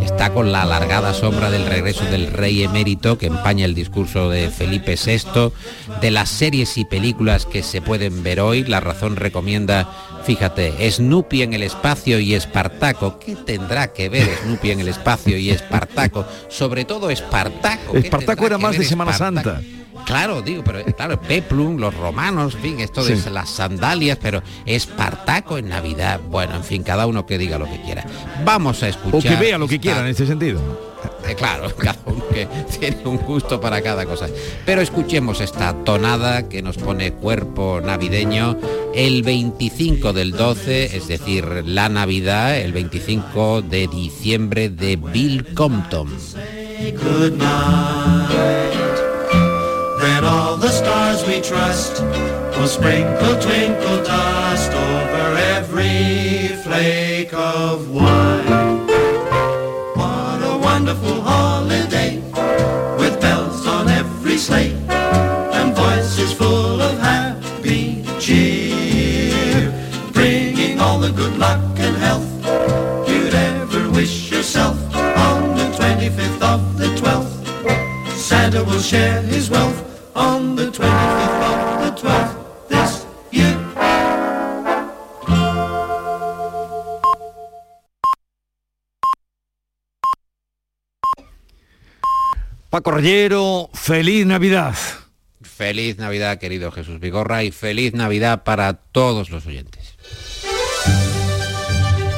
[0.01, 4.51] está con la alargada sombra del regreso del rey emérito que empaña el discurso de
[4.51, 5.53] Felipe VI,
[6.01, 8.64] de las series y películas que se pueden ver hoy.
[8.64, 9.88] La razón recomienda,
[10.24, 13.18] fíjate, Snoopy en el espacio y Espartaco.
[13.18, 16.27] ¿Qué tendrá que ver Snoopy en el espacio y Espartaco?
[16.48, 17.96] Sobre todo Espartaco.
[17.96, 19.61] Espartaco era más de Semana Santa.
[20.09, 23.31] Claro, digo, pero claro, Peplum, los romanos, en fin, esto de Sí.
[23.31, 26.21] las sandalias, pero Espartaco en Navidad.
[26.29, 28.05] Bueno, en fin, cada uno que diga lo que quiera.
[28.44, 29.18] Vamos a escuchar.
[29.18, 30.61] O que vea lo que quiera en este sentido.
[31.29, 34.27] Eh, claro, cada uno que tiene un gusto para cada cosa.
[34.64, 38.57] Pero escuchemos esta tonada que nos pone cuerpo navideño
[38.94, 46.09] el 25 del 12, es decir, la Navidad, el 25 de diciembre de Bill Compton.
[50.18, 58.83] Then all the stars we trust will sprinkle twinkle dust over every flake of white.
[59.94, 62.18] What a wonderful holiday
[62.98, 69.70] with bells on every sleigh and voices full of happy cheer,
[70.12, 72.28] bringing all the good luck and health
[73.09, 78.16] you'd ever wish yourself on the 25th of the 12th.
[78.16, 79.88] Santa will share his wealth
[80.18, 83.57] on the 25th of the 12th this year.
[92.70, 94.74] Paco Rayero, feliz Navidad.
[95.40, 99.96] Feliz Navidad, querido Jesús Vigorra, y feliz Navidad para todos los oyentes.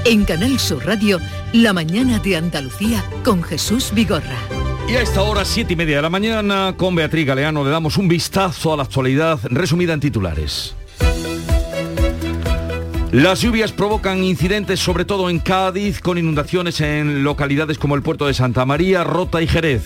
[0.05, 1.21] En Canal Sur Radio,
[1.53, 4.60] La mañana de Andalucía con Jesús Vigorra.
[4.91, 7.97] Y a esta hora, siete y media de la mañana, con Beatriz Galeano le damos
[7.97, 10.75] un vistazo a la actualidad resumida en titulares.
[13.13, 18.27] Las lluvias provocan incidentes sobre todo en Cádiz, con inundaciones en localidades como el puerto
[18.27, 19.85] de Santa María, Rota y Jerez.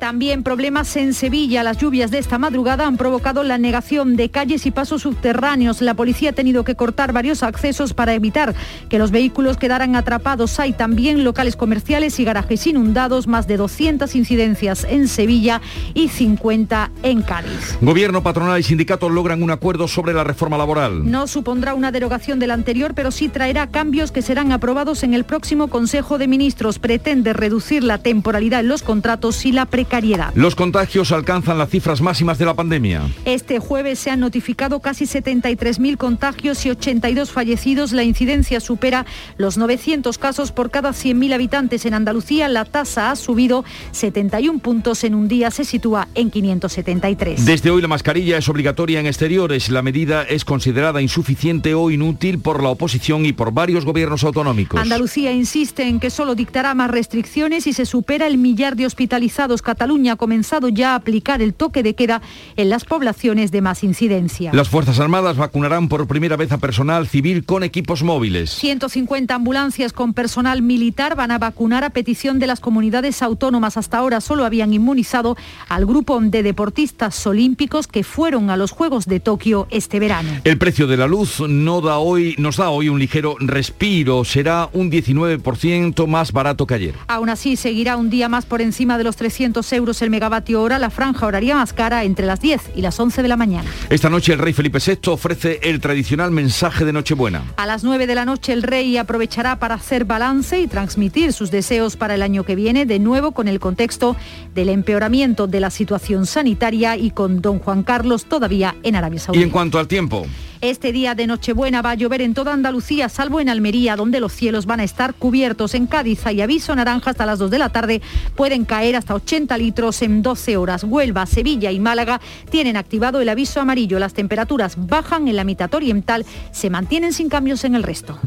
[0.00, 1.62] También problemas en Sevilla.
[1.62, 5.82] Las lluvias de esta madrugada han provocado la negación de calles y pasos subterráneos.
[5.82, 8.54] La policía ha tenido que cortar varios accesos para evitar
[8.88, 10.58] que los vehículos quedaran atrapados.
[10.58, 15.60] Hay también locales comerciales y garajes inundados, más de 200 incidencias en Sevilla
[15.92, 17.76] y 50 en Cádiz.
[17.82, 21.10] Gobierno, patronal y sindicatos logran un acuerdo sobre la reforma laboral.
[21.10, 25.24] No supondrá una derogación del anterior, pero sí traerá cambios que serán aprobados en el
[25.24, 26.78] próximo Consejo de Ministros.
[26.78, 29.89] Pretende reducir la temporalidad en los contratos y la precariedad.
[30.34, 33.10] Los contagios alcanzan las cifras máximas de la pandemia.
[33.24, 37.92] Este jueves se han notificado casi 73.000 contagios y 82 fallecidos.
[37.92, 39.04] La incidencia supera
[39.36, 41.86] los 900 casos por cada 100.000 habitantes.
[41.86, 47.44] En Andalucía la tasa ha subido 71 puntos en un día, se sitúa en 573.
[47.44, 49.70] Desde hoy la mascarilla es obligatoria en exteriores.
[49.70, 54.80] La medida es considerada insuficiente o inútil por la oposición y por varios gobiernos autonómicos.
[54.80, 59.62] Andalucía insiste en que solo dictará más restricciones y se supera el millar de hospitalizados.
[59.80, 62.20] Cataluña ha comenzado ya a aplicar el toque de queda
[62.56, 64.52] en las poblaciones de más incidencia.
[64.52, 68.50] Las Fuerzas Armadas vacunarán por primera vez a personal civil con equipos móviles.
[68.50, 73.78] 150 ambulancias con personal militar van a vacunar a petición de las comunidades autónomas.
[73.78, 75.34] Hasta ahora solo habían inmunizado
[75.70, 80.28] al grupo de deportistas olímpicos que fueron a los Juegos de Tokio este verano.
[80.44, 84.26] El precio de la luz no da hoy, nos da hoy un ligero respiro.
[84.26, 86.94] Será un 19% más barato que ayer.
[87.08, 90.78] Aún así, seguirá un día más por encima de los 300 euros el megavatio hora.
[90.78, 93.70] La franja horaria más cara entre las 10 y las 11 de la mañana.
[93.88, 97.42] Esta noche el rey Felipe VI ofrece el tradicional mensaje de Nochebuena.
[97.56, 101.50] A las 9 de la noche el rey aprovechará para hacer balance y transmitir sus
[101.50, 104.16] deseos para el año que viene, de nuevo con el contexto
[104.54, 109.40] del empeoramiento de la situación sanitaria y con don Juan Carlos todavía en Arabia Saudí.
[109.40, 110.26] Y en cuanto al tiempo,
[110.62, 114.34] Este día de Nochebuena va a llover en toda Andalucía, salvo en Almería, donde los
[114.34, 115.74] cielos van a estar cubiertos.
[115.74, 118.02] En Cádiz hay aviso naranja hasta las 2 de la tarde.
[118.36, 120.84] Pueden caer hasta 80 litros en 12 horas.
[120.84, 122.20] Huelva, Sevilla y Málaga
[122.50, 123.98] tienen activado el aviso amarillo.
[123.98, 128.18] Las temperaturas bajan en la mitad oriental, se mantienen sin cambios en el resto.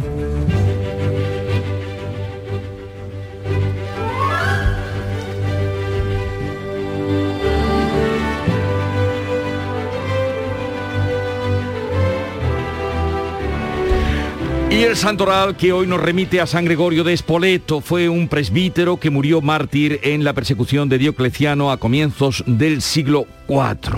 [14.84, 19.10] El santoral que hoy nos remite a San Gregorio de Espoleto fue un presbítero que
[19.10, 23.96] murió mártir en la persecución de Diocleciano a comienzos del siglo IV.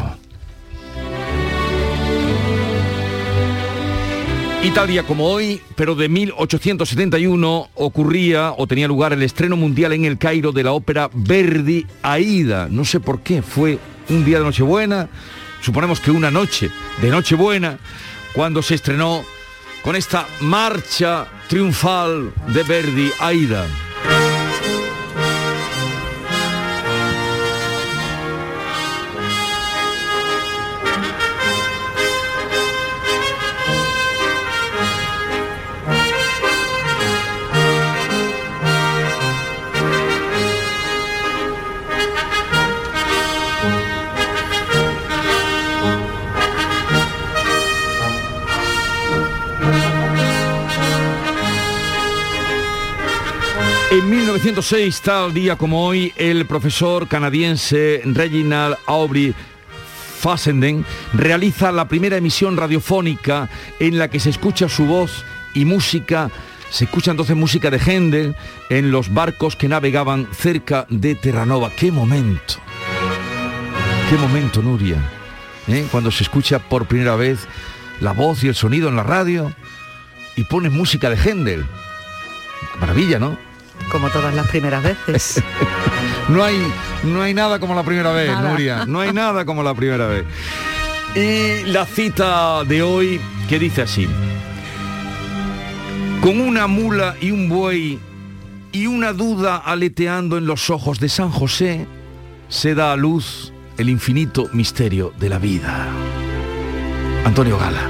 [4.61, 9.91] Y tal día como hoy, pero de 1871, ocurría o tenía lugar el estreno mundial
[9.93, 12.67] en el Cairo de la ópera Verdi Aida.
[12.69, 15.09] No sé por qué, fue un día de Nochebuena,
[15.61, 16.69] suponemos que una noche
[17.01, 17.79] de Nochebuena,
[18.35, 19.23] cuando se estrenó
[19.85, 23.84] con esta marcha triunfal de Verdi Aida.
[54.45, 59.33] 1906, tal día como hoy, el profesor canadiense Reginald Aubrey
[60.19, 66.29] Fassenden realiza la primera emisión radiofónica en la que se escucha su voz y música.
[66.69, 68.35] Se escucha entonces música de Händel
[68.69, 71.71] en los barcos que navegaban cerca de Terranova.
[71.75, 72.57] ¡Qué momento!
[74.11, 74.97] ¡Qué momento, Nuria!
[75.67, 75.87] ¿Eh?
[75.89, 77.47] Cuando se escucha por primera vez
[77.99, 79.51] la voz y el sonido en la radio
[80.35, 81.65] y pones música de Händel.
[82.79, 83.44] Maravilla, ¿no?
[83.91, 85.43] Como todas las primeras veces.
[86.29, 86.57] no, hay,
[87.03, 88.49] no hay nada como la primera vez, Nada.
[88.49, 88.85] Nuria.
[88.85, 90.25] No hay nada como la primera vez.
[91.15, 94.07] Y la cita de hoy que dice así.
[96.21, 97.99] Con una mula y un buey
[98.71, 101.87] y una duda aleteando en los ojos de San José,
[102.49, 105.87] se da a luz el infinito misterio de la vida.
[107.23, 107.89] Antonio Gala.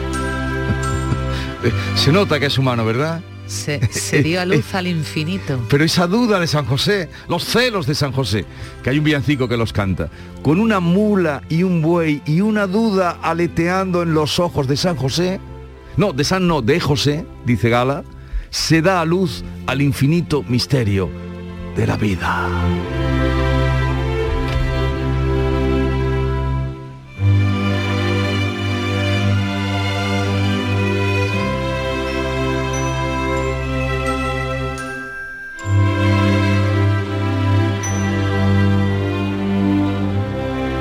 [1.95, 3.21] Se nota que es humano, ¿verdad?
[3.47, 5.59] Se, se dio a luz al infinito.
[5.69, 8.45] Pero esa duda de San José, los celos de San José,
[8.83, 10.09] que hay un villancico que los canta,
[10.41, 14.95] con una mula y un buey y una duda aleteando en los ojos de San
[14.95, 15.39] José,
[15.97, 18.03] no, de San no, de José, dice Gala,
[18.49, 21.09] se da a luz al infinito misterio
[21.75, 22.49] de la vida.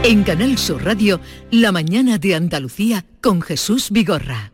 [0.07, 1.19] En Canal Sur Radio,
[1.51, 4.53] La mañana de Andalucía con Jesús Vigorra.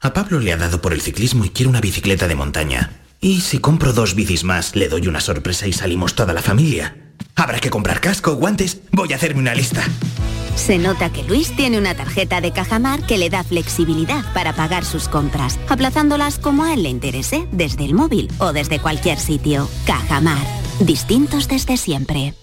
[0.00, 2.90] A Pablo le ha dado por el ciclismo y quiere una bicicleta de montaña.
[3.20, 6.96] Y si compro dos bicis más, le doy una sorpresa y salimos toda la familia.
[7.36, 8.80] Habrá que comprar casco, guantes.
[8.90, 9.84] Voy a hacerme una lista.
[10.56, 14.84] Se nota que Luis tiene una tarjeta de Cajamar que le da flexibilidad para pagar
[14.84, 19.68] sus compras, aplazándolas como a él le interese, desde el móvil o desde cualquier sitio.
[19.86, 20.44] Cajamar.
[20.80, 22.34] Distintos desde siempre.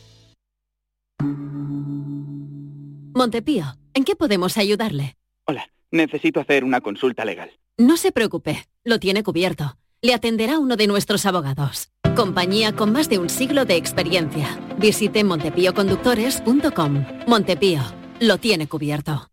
[3.16, 5.16] Montepío, ¿en qué podemos ayudarle?
[5.46, 7.50] Hola, necesito hacer una consulta legal.
[7.78, 9.78] No se preocupe, lo tiene cubierto.
[10.02, 11.88] Le atenderá uno de nuestros abogados.
[12.14, 14.60] Compañía con más de un siglo de experiencia.
[14.78, 17.06] Visite montepíoconductores.com.
[17.26, 17.84] Montepío,
[18.20, 19.30] lo tiene cubierto.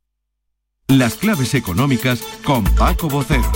[0.86, 3.50] Las claves económicas con Paco Bocero.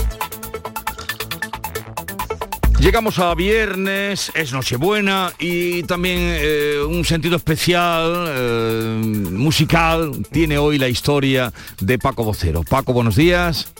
[2.79, 9.01] Llegamos a viernes, es Nochebuena y también eh, un sentido especial, eh,
[9.31, 11.51] musical, tiene hoy la historia
[11.81, 12.61] de Paco Vocero.
[12.63, 13.73] Paco, buenos días.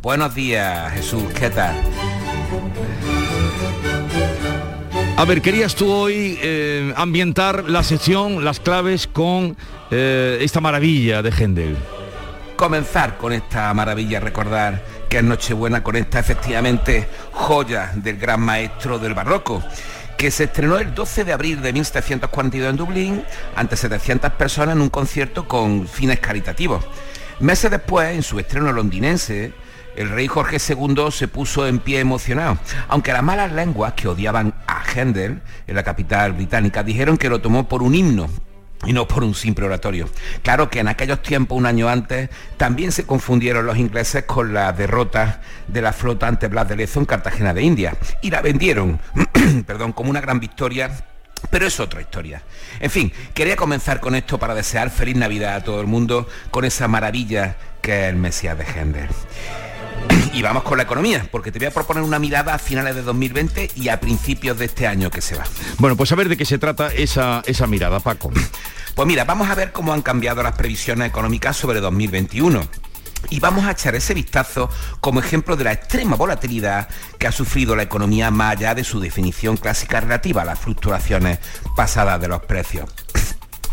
[0.00, 1.74] Buenos días, Jesús, ¿qué tal?
[5.16, 9.56] A ver, querías tú hoy eh, ambientar la sección, las claves con
[9.90, 11.76] esta maravilla de Händel.
[12.56, 14.82] Comenzar con esta maravilla, recordar
[15.14, 19.62] que es Nochebuena con esta efectivamente joya del gran maestro del barroco
[20.16, 24.82] que se estrenó el 12 de abril de 1742 en Dublín ante 700 personas en
[24.82, 26.84] un concierto con fines caritativos.
[27.38, 29.52] Meses después, en su estreno londinense,
[29.94, 32.58] el rey Jorge II se puso en pie emocionado,
[32.88, 37.40] aunque las malas lenguas que odiaban a Händel en la capital británica dijeron que lo
[37.40, 38.28] tomó por un himno
[38.86, 40.08] y no por un simple oratorio.
[40.42, 44.72] Claro que en aquellos tiempos, un año antes, también se confundieron los ingleses con la
[44.72, 49.00] derrota de la flota ante Blas de Lezo en Cartagena de India y la vendieron,
[49.66, 50.90] perdón, como una gran victoria
[51.50, 52.42] pero es otra historia.
[52.80, 56.64] En fin, quería comenzar con esto para desear feliz Navidad a todo el mundo con
[56.64, 59.08] esa maravilla que es el Mesías de Händel.
[60.32, 63.02] Y vamos con la economía, porque te voy a proponer una mirada a finales de
[63.02, 65.44] 2020 y a principios de este año que se va.
[65.78, 68.30] Bueno, pues a ver de qué se trata esa, esa mirada, Paco.
[68.94, 72.62] Pues mira, vamos a ver cómo han cambiado las previsiones económicas sobre 2021.
[73.30, 74.68] Y vamos a echar ese vistazo
[75.00, 76.88] como ejemplo de la extrema volatilidad
[77.18, 81.38] que ha sufrido la economía más allá de su definición clásica relativa a las fluctuaciones
[81.74, 82.90] pasadas de los precios.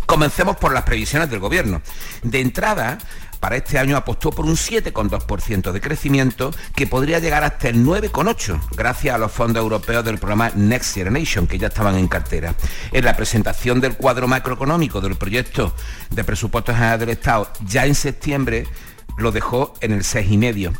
[0.06, 1.82] Comencemos por las previsiones del gobierno.
[2.24, 2.98] De entrada,
[3.42, 8.62] para este año apostó por un 7,2% de crecimiento que podría llegar hasta el 9,8%
[8.78, 12.54] gracias a los fondos europeos del programa Next Generation que ya estaban en cartera.
[12.92, 15.74] En la presentación del cuadro macroeconómico del proyecto
[16.12, 18.68] de presupuestos generales del Estado ya en septiembre
[19.18, 20.74] lo dejó en el 6,5%.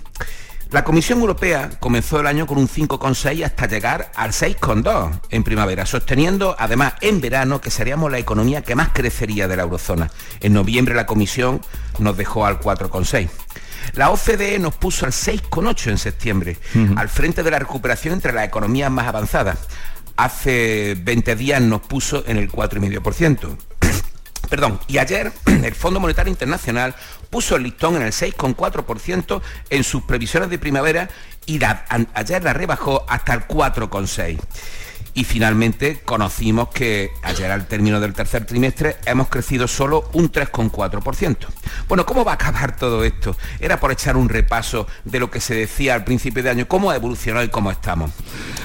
[0.72, 5.86] La Comisión Europea comenzó el año con un 5,6 hasta llegar al 6,2 en primavera,
[5.86, 10.10] sosteniendo además en verano que seríamos la economía que más crecería de la eurozona.
[10.40, 11.60] En noviembre la Comisión
[12.00, 13.28] nos dejó al 4,6.
[13.96, 16.58] La OCDE nos puso al 6,8 en septiembre,
[16.96, 19.58] al frente de la recuperación entre las economías más avanzadas.
[20.16, 23.58] Hace 20 días nos puso en el 4,5%.
[24.50, 26.96] Perdón, y ayer el Fondo Monetario Internacional
[27.32, 31.10] puso el listón en el 6,4% en sus previsiones de primavera
[31.48, 31.60] y
[32.14, 34.40] ayer la rebajó hasta el 4,6%.
[35.14, 41.38] Y finalmente conocimos que ayer al término del tercer trimestre hemos crecido solo un 3,4%.
[41.88, 43.36] Bueno, ¿cómo va a acabar todo esto?
[43.60, 46.92] Era por echar un repaso de lo que se decía al principio de año, cómo
[46.92, 48.12] ha evolucionado y cómo estamos.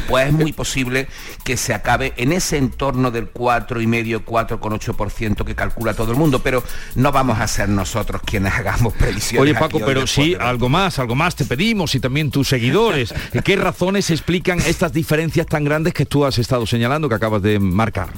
[0.08, 1.08] Pues es muy posible
[1.44, 6.62] que se acabe en ese entorno del 4,5, 4,8% que calcula todo el mundo, pero
[6.94, 9.42] no vamos a ser nosotros quienes hagamos previsiones.
[9.42, 13.12] Oye Paco, pero sí, algo más, algo más te pedimos y también tus seguidores.
[13.44, 17.58] ¿Qué razones explican estas diferencias tan grandes que tú has estado señalando, que acabas de
[17.58, 18.10] marcar?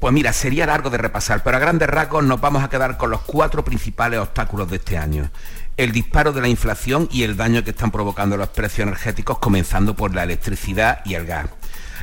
[0.00, 3.10] Pues mira, sería largo de repasar, pero a grandes rasgos nos vamos a quedar con
[3.10, 5.30] los cuatro principales obstáculos de este año.
[5.76, 9.94] El disparo de la inflación y el daño que están provocando los precios energéticos, comenzando
[9.94, 11.50] por la electricidad y el gas.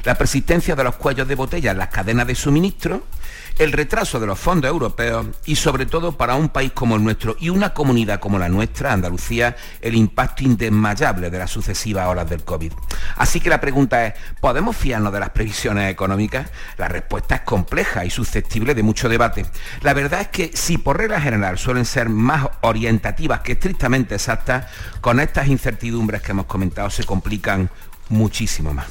[0.04, 3.04] La persistencia de los cuellos de botella en las cadenas de suministro,
[3.60, 7.36] el retraso de los fondos europeos y sobre todo para un país como el nuestro
[7.40, 12.44] y una comunidad como la nuestra, Andalucía, el impacto indesmayable de las sucesivas olas del
[12.44, 12.72] COVID.
[13.16, 16.50] Así que la pregunta es, ¿podemos fiarnos de las previsiones económicas?
[16.78, 19.46] La respuesta es compleja y susceptible de mucho debate.
[19.82, 24.66] La verdad es que si por regla general suelen ser más orientativas que estrictamente exactas,
[25.02, 27.70] con estas incertidumbres que hemos comentado se complican
[28.10, 28.86] muchísimo más.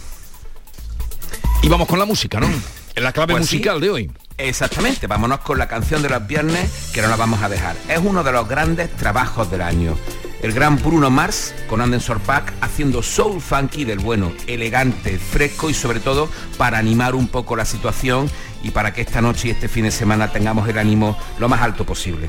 [1.63, 2.49] Y vamos con la música, ¿no?
[2.97, 3.57] La clave Pues sí.
[3.57, 4.11] musical de hoy.
[4.39, 7.75] Exactamente, vámonos con la canción de los viernes que no la vamos a dejar.
[7.89, 9.97] Es uno de los grandes trabajos del año.
[10.43, 15.75] El gran Bruno Mars con Anden Sorpak haciendo soul funky del bueno, elegante, fresco y
[15.75, 16.29] sobre todo
[16.59, 18.31] para animar un poco la situación
[18.63, 21.63] y para que esta noche y este fin de semana tengamos el ánimo lo más
[21.63, 22.29] alto posible.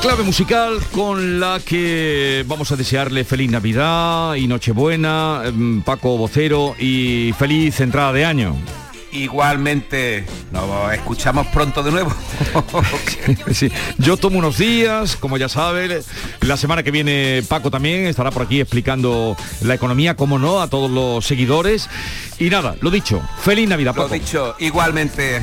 [0.00, 6.74] Clave musical con la que vamos a desearle feliz Navidad y Nochebuena, em, Paco Vocero
[6.78, 8.56] y feliz entrada de año.
[9.10, 12.12] Igualmente, nos escuchamos pronto de nuevo.
[13.52, 16.00] Sí, Yo tomo unos días, como ya saben,
[16.42, 20.68] la semana que viene Paco también estará por aquí explicando la economía, como no, a
[20.68, 21.88] todos los seguidores.
[22.38, 24.14] Y nada, lo dicho, feliz Navidad, Lo Paco.
[24.14, 25.42] dicho, igualmente.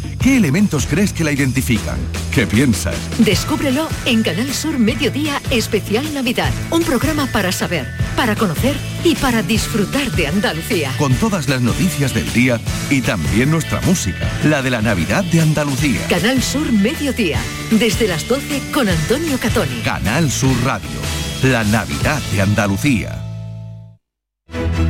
[0.21, 1.97] ¿Qué elementos crees que la identifican?
[2.31, 2.95] ¿Qué piensas?
[3.17, 6.51] Descúbrelo en Canal Sur Mediodía Especial Navidad.
[6.69, 10.93] Un programa para saber, para conocer y para disfrutar de Andalucía.
[10.99, 12.61] Con todas las noticias del día
[12.91, 16.05] y también nuestra música, la de la Navidad de Andalucía.
[16.07, 17.39] Canal Sur Mediodía.
[17.71, 19.81] Desde las 12 con Antonio Catoni.
[19.83, 20.99] Canal Sur Radio,
[21.41, 23.17] la Navidad de Andalucía.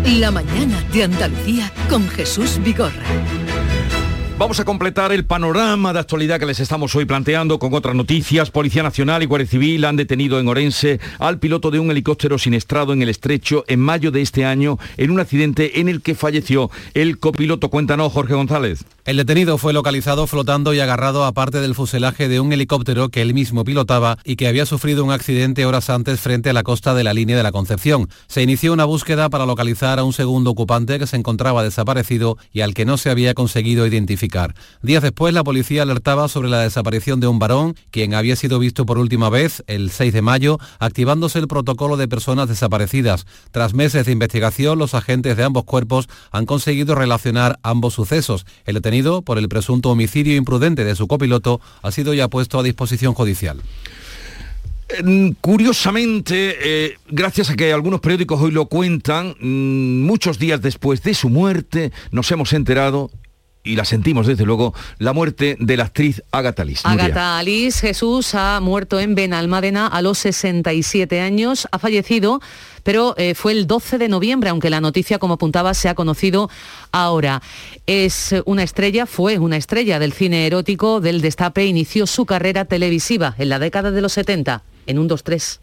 [0.03, 3.05] La mañana de Andalucía con Jesús Vigorra.
[4.41, 8.49] Vamos a completar el panorama de actualidad que les estamos hoy planteando con otras noticias.
[8.49, 12.91] Policía Nacional y Guardia Civil han detenido en Orense al piloto de un helicóptero siniestrado
[12.91, 16.71] en el estrecho en mayo de este año en un accidente en el que falleció
[16.95, 17.69] el copiloto.
[17.69, 18.83] Cuéntanos, Jorge González.
[19.05, 23.21] El detenido fue localizado flotando y agarrado a parte del fuselaje de un helicóptero que
[23.21, 26.95] él mismo pilotaba y que había sufrido un accidente horas antes frente a la costa
[26.95, 28.09] de la línea de la Concepción.
[28.25, 32.61] Se inició una búsqueda para localizar a un segundo ocupante que se encontraba desaparecido y
[32.61, 34.30] al que no se había conseguido identificar.
[34.81, 38.85] Días después, la policía alertaba sobre la desaparición de un varón, quien había sido visto
[38.85, 43.25] por última vez el 6 de mayo, activándose el protocolo de personas desaparecidas.
[43.51, 48.45] Tras meses de investigación, los agentes de ambos cuerpos han conseguido relacionar ambos sucesos.
[48.65, 52.63] El detenido, por el presunto homicidio imprudente de su copiloto, ha sido ya puesto a
[52.63, 53.61] disposición judicial.
[55.03, 61.01] Mm, Curiosamente, eh, gracias a que algunos periódicos hoy lo cuentan, mm, muchos días después
[61.03, 63.09] de su muerte nos hemos enterado
[63.63, 66.81] y la sentimos desde luego, la muerte de la actriz Agatha Liz.
[66.83, 72.41] Agatha Liz Jesús ha muerto en Benalmádena a los 67 años, ha fallecido,
[72.83, 76.49] pero eh, fue el 12 de noviembre, aunque la noticia, como apuntaba, se ha conocido
[76.91, 77.41] ahora.
[77.85, 83.35] Es una estrella, fue una estrella del cine erótico del Destape, inició su carrera televisiva
[83.37, 85.60] en la década de los 70, en un 2-3.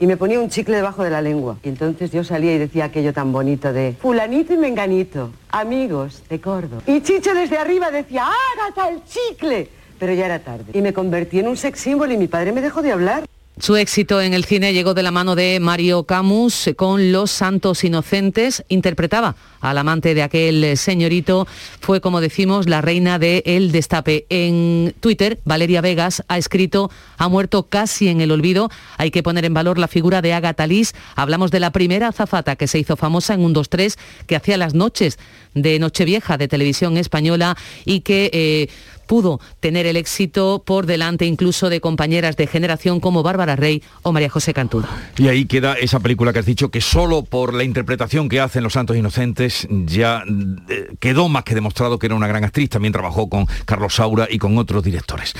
[0.00, 1.58] Y me ponía un chicle debajo de la lengua.
[1.62, 6.40] Y entonces yo salía y decía aquello tan bonito de fulanito y menganito, amigos de
[6.40, 6.82] Córdoba.
[6.86, 8.26] Y Chicho desde arriba decía,
[8.56, 9.68] Ágata el chicle.
[9.98, 10.66] Pero ya era tarde.
[10.72, 13.24] Y me convertí en un sex symbol y mi padre me dejó de hablar.
[13.60, 17.82] Su éxito en el cine llegó de la mano de Mario Camus con Los Santos
[17.82, 18.64] Inocentes.
[18.68, 21.46] Interpretaba al amante de aquel señorito.
[21.80, 24.26] Fue, como decimos, la reina de El Destape.
[24.30, 28.70] En Twitter, Valeria Vegas ha escrito, ha muerto casi en el olvido.
[28.96, 30.94] Hay que poner en valor la figura de Agatha Liz.
[31.16, 33.98] Hablamos de la primera azafata que se hizo famosa en un 2-3,
[34.28, 35.18] que hacía las noches
[35.54, 38.30] de Nochevieja de televisión española y que...
[38.32, 38.68] eh,
[39.08, 44.12] pudo tener el éxito por delante incluso de compañeras de generación como Bárbara Rey o
[44.12, 44.86] María José Cantudo.
[45.16, 48.62] Y ahí queda esa película que has dicho que solo por la interpretación que hacen
[48.62, 50.22] Los Santos Inocentes ya
[50.68, 52.70] eh, quedó más que demostrado que era una gran actriz.
[52.70, 55.34] También trabajó con Carlos Saura y con otros directores.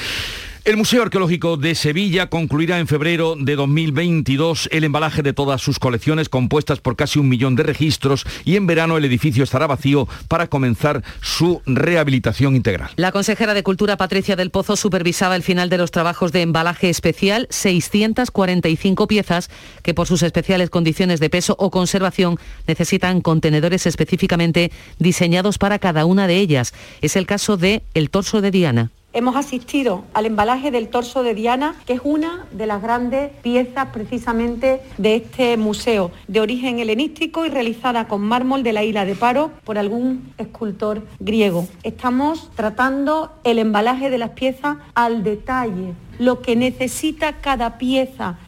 [0.68, 5.78] El Museo Arqueológico de Sevilla concluirá en febrero de 2022 el embalaje de todas sus
[5.78, 10.06] colecciones compuestas por casi un millón de registros y en verano el edificio estará vacío
[10.28, 12.90] para comenzar su rehabilitación integral.
[12.96, 16.90] La consejera de Cultura Patricia del Pozo supervisaba el final de los trabajos de embalaje
[16.90, 19.48] especial, 645 piezas
[19.82, 26.04] que por sus especiales condiciones de peso o conservación necesitan contenedores específicamente diseñados para cada
[26.04, 26.74] una de ellas.
[27.00, 28.90] Es el caso de el torso de Diana.
[29.14, 33.88] Hemos asistido al embalaje del torso de Diana, que es una de las grandes piezas
[33.90, 39.14] precisamente de este museo, de origen helenístico y realizada con mármol de la isla de
[39.14, 41.66] Paro por algún escultor griego.
[41.84, 48.38] Estamos tratando el embalaje de las piezas al detalle, lo que necesita cada pieza,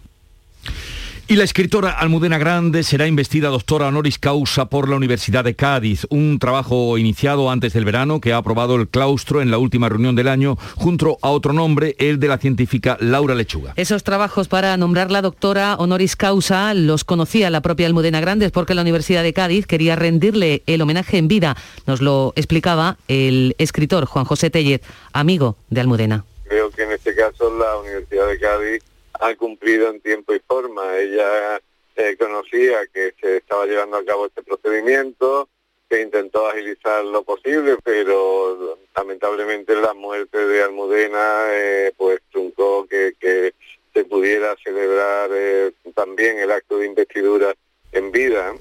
[1.31, 6.05] Y la escritora Almudena Grande será investida doctora honoris causa por la Universidad de Cádiz,
[6.11, 10.17] un trabajo iniciado antes del verano que ha aprobado el claustro en la última reunión
[10.17, 13.75] del año junto a otro nombre, el de la científica Laura Lechuga.
[13.77, 18.75] Esos trabajos para nombrar la doctora honoris causa los conocía la propia Almudena Grandes porque
[18.75, 21.57] la Universidad de Cádiz quería rendirle el homenaje en vida.
[21.87, 24.81] Nos lo explicaba el escritor Juan José Tellez,
[25.13, 26.25] amigo de Almudena.
[26.49, 28.90] Creo que en este caso la Universidad de Cádiz
[29.21, 30.97] ha cumplido en tiempo y forma.
[30.97, 31.61] Ella
[31.97, 35.49] eh, conocía que se estaba llevando a cabo este procedimiento,
[35.89, 43.53] que intentó agilizar lo posible, pero lamentablemente la muerte de Almudena eh, pues truncó que,
[43.93, 47.53] se pudiera celebrar eh, también el acto de investidura
[47.91, 48.55] en vida.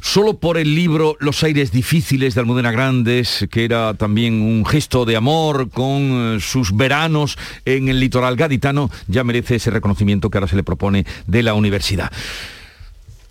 [0.00, 5.04] Solo por el libro Los aires difíciles de Almudena Grandes, que era también un gesto
[5.04, 10.38] de amor con eh, sus veranos en el litoral gaditano, ya merece ese reconocimiento que
[10.38, 12.10] ahora se le propone de la universidad.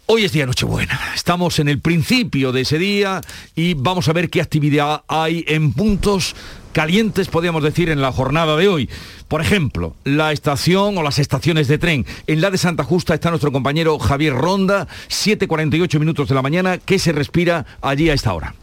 [0.07, 0.99] Hoy es día Nochebuena.
[1.15, 3.21] Estamos en el principio de ese día
[3.55, 6.35] y vamos a ver qué actividad hay en puntos
[6.75, 8.89] calientes, podríamos decir, en la jornada de hoy.
[9.29, 12.05] Por ejemplo, la estación o las estaciones de tren.
[12.27, 16.77] En la de Santa Justa está nuestro compañero Javier Ronda, 7.48 minutos de la mañana.
[16.77, 18.55] ¿Qué se respira allí a esta hora?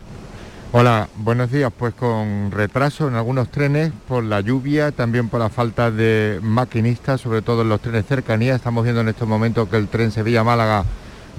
[0.72, 1.72] Hola, buenos días.
[1.74, 7.22] Pues con retraso en algunos trenes por la lluvia, también por la falta de maquinistas,
[7.22, 8.56] sobre todo en los trenes cercanías.
[8.56, 10.84] Estamos viendo en estos momentos que el tren Sevilla-Málaga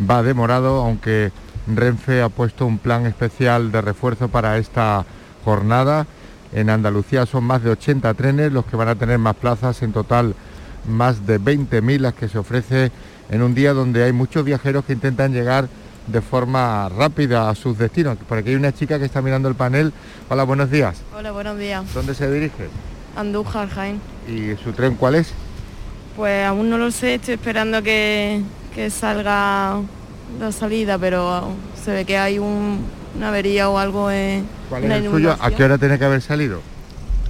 [0.10, 1.32] va demorado, aunque
[1.68, 5.06] Renfe ha puesto un plan especial de refuerzo para esta
[5.46, 6.08] jornada.
[6.54, 9.92] En Andalucía son más de 80 trenes los que van a tener más plazas, en
[9.92, 10.36] total
[10.88, 12.92] más de 20.000 las que se ofrece
[13.30, 15.68] en un día donde hay muchos viajeros que intentan llegar
[16.08, 18.18] de forma rápida a sus destinos.
[18.28, 19.94] Por aquí hay una chica que está mirando el panel.
[20.30, 21.02] Hola, buenos días.
[21.18, 21.92] Hola, buenos días.
[21.94, 22.68] ¿Dónde se dirige?
[23.16, 24.00] Andújar, Jaén.
[24.28, 25.32] ¿Y su tren cuál es?
[26.18, 28.42] Pues aún no lo sé, estoy esperando que,
[28.76, 29.78] que salga
[30.40, 31.48] la salida, pero
[31.84, 32.82] se ve que hay un-
[33.16, 35.36] una avería o algo en, ¿Cuál una es el suyo?
[35.40, 36.62] ¿A qué hora tiene que haber salido?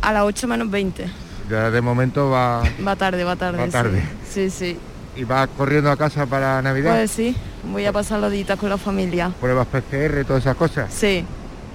[0.02, 1.08] A las 8 menos 20.
[1.50, 3.58] Ya de momento va, Va tarde, va tarde.
[3.58, 3.72] Va sí.
[3.72, 4.04] tarde.
[4.30, 4.78] Sí, sí.
[5.16, 6.96] y va corriendo a casa para Navidad.
[6.96, 7.36] Pues sí,
[7.72, 9.32] voy a pasar los días con la familia.
[9.40, 10.94] Pruebas PCR, todas esas cosas.
[10.94, 11.26] Sí,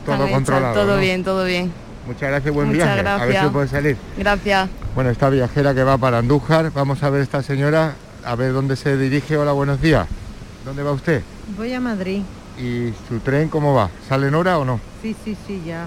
[0.07, 0.75] todo controlado.
[0.75, 1.01] todo ¿no?
[1.01, 1.71] bien, todo bien.
[2.07, 3.09] Muchas gracias, buen Muchas viaje.
[3.09, 3.97] A ver si puede salir.
[4.17, 4.69] Gracias.
[4.95, 7.95] Bueno, esta viajera que va para Andújar, vamos a ver esta señora,
[8.25, 9.37] a ver dónde se dirige.
[9.37, 10.09] Hola, buenos días.
[10.65, 11.23] ¿Dónde va usted?
[11.57, 12.23] Voy a Madrid.
[12.59, 13.91] ¿Y su tren cómo va?
[14.09, 14.81] ¿Sale en hora o no?
[15.03, 15.87] Sí, sí, sí, ya.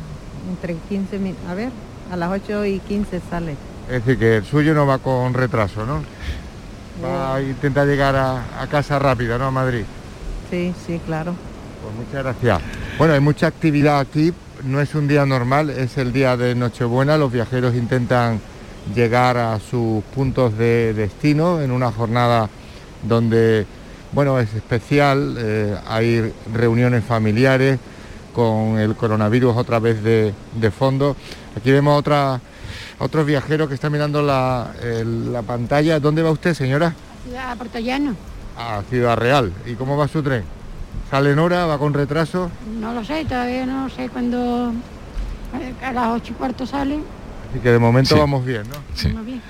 [0.50, 1.44] Entre 15 minutos.
[1.50, 1.70] A ver,
[2.12, 3.56] a las 8 y 15 sale.
[3.88, 6.02] Es decir, que el suyo no va con retraso, ¿no?
[7.04, 9.46] Va a intentar llegar a, a casa rápida, ¿no?
[9.46, 9.84] A Madrid.
[10.50, 11.34] Sí, sí, claro.
[11.82, 12.62] Pues muchas gracias.
[12.98, 17.18] Bueno, hay mucha actividad aquí, no es un día normal, es el día de Nochebuena,
[17.18, 18.40] los viajeros intentan
[18.96, 22.50] llegar a sus puntos de destino en una jornada
[23.04, 23.66] donde,
[24.12, 27.80] bueno, es especial, eh, hay reuniones familiares
[28.34, 31.16] con el coronavirus otra vez de, de fondo.
[31.58, 32.40] Aquí vemos otra,
[33.00, 36.00] otros viajeros que están mirando la, el- la pantalla.
[36.00, 36.94] ¿Dónde va usted, señora?
[37.26, 38.16] Ciudad Puerto Llano.
[38.58, 39.52] A Ciudad Real.
[39.66, 40.44] ¿Y cómo va su tren?
[41.10, 41.66] ¿Sale en hora?
[41.66, 42.50] ¿Va con retraso?
[42.80, 44.72] No lo sé, todavía no sé cuándo.
[45.84, 47.00] A las ocho y cuarto sale.
[47.52, 48.20] Así que de momento Sí.
[48.20, 48.76] vamos bien, ¿no?
[49.10, 49.42] Vamos bien.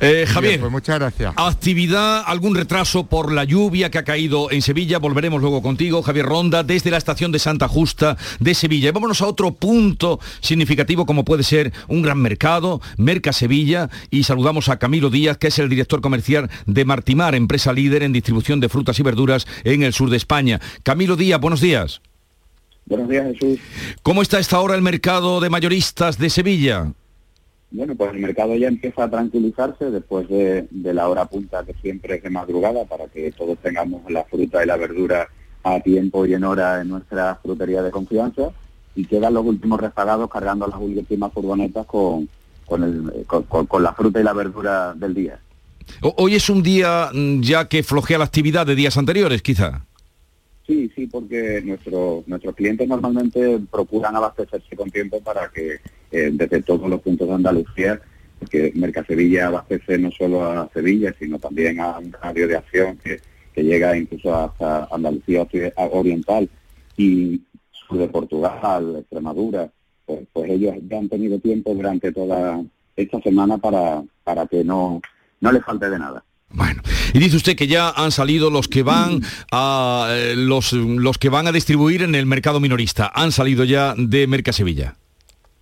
[0.00, 0.50] Eh, Javier.
[0.52, 1.32] Bien, pues muchas gracias.
[1.36, 4.98] Actividad, algún retraso por la lluvia que ha caído en Sevilla.
[4.98, 8.90] Volveremos luego contigo, Javier Ronda, desde la estación de Santa Justa de Sevilla.
[8.90, 13.88] Y vámonos a otro punto significativo como puede ser un gran mercado, Merca Sevilla.
[14.10, 18.12] Y saludamos a Camilo Díaz, que es el director comercial de Martimar, empresa líder en
[18.12, 20.60] distribución de frutas y verduras en el sur de España.
[20.82, 22.02] Camilo Díaz, buenos días.
[22.84, 23.58] Buenos días, Jesús.
[24.02, 26.92] ¿Cómo está esta hora el mercado de mayoristas de Sevilla?
[27.70, 32.16] Bueno, pues el mercado ya empieza a tranquilizarse después de, la hora punta que siempre
[32.16, 35.28] es de madrugada para que todos tengamos la fruta y la verdura
[35.64, 38.50] a tiempo y en hora en nuestra frutería de confianza
[38.96, 42.28] y quedan los últimos rezagados cargando las últimas furgonetas con,
[42.64, 45.38] con, el- con- con- la fruta y la verdura del día.
[46.00, 49.84] Hoy es un día mm, ya que flojea la actividad de días anteriores, quizá.
[50.68, 55.80] Sí, sí, porque nuestro- nuestros clientes normalmente procuran abastecerse con tiempo para que
[56.12, 57.98] eh, desde todos los puntos de Andalucía,
[58.38, 63.18] porque Mercasevilla abastece no solo a Sevilla, sino también a un radio de acción que,
[63.54, 65.48] que llega incluso hasta Andalucía
[65.90, 66.48] oriental
[66.98, 67.40] y
[67.90, 69.70] de Portugal, Extremadura,
[70.04, 72.62] pues, pues ellos ya han tenido tiempo durante toda
[72.94, 75.00] esta semana para, para que no,
[75.40, 76.22] no les falte de nada.
[77.12, 81.28] Y dice usted que ya han salido los que van a eh, los, los que
[81.28, 83.10] van a distribuir en el mercado minorista.
[83.14, 84.96] Han salido ya de Merca Sevilla.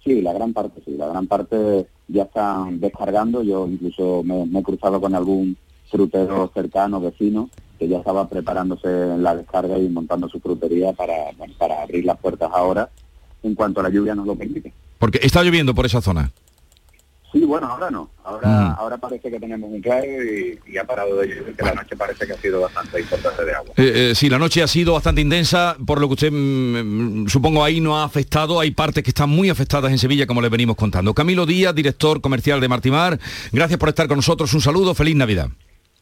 [0.04, 3.42] Sí, la gran parte, sí, la gran parte ya están descargando.
[3.42, 5.56] Yo incluso me, me he cruzado con algún
[5.90, 11.14] frutero cercano, vecino, que ya estaba preparándose en la descarga y montando su frutería para,
[11.36, 12.90] bueno, para abrir las puertas ahora,
[13.42, 14.72] en cuanto la lluvia nos lo permite.
[14.98, 16.32] Porque está lloviendo por esa zona.
[17.36, 18.08] Sí, bueno, ahora no.
[18.24, 21.74] Ahora, ahora parece que tenemos un claro y, y ha parado de llover, que la
[21.74, 23.74] noche parece que ha sido bastante importante de agua.
[23.76, 27.28] Eh, eh, sí, la noche ha sido bastante intensa, por lo que usted mm, mm,
[27.28, 28.58] supongo ahí no ha afectado.
[28.58, 31.12] Hay partes que están muy afectadas en Sevilla, como le venimos contando.
[31.12, 33.20] Camilo Díaz, director comercial de Martimar,
[33.52, 34.54] gracias por estar con nosotros.
[34.54, 35.50] Un saludo, feliz Navidad.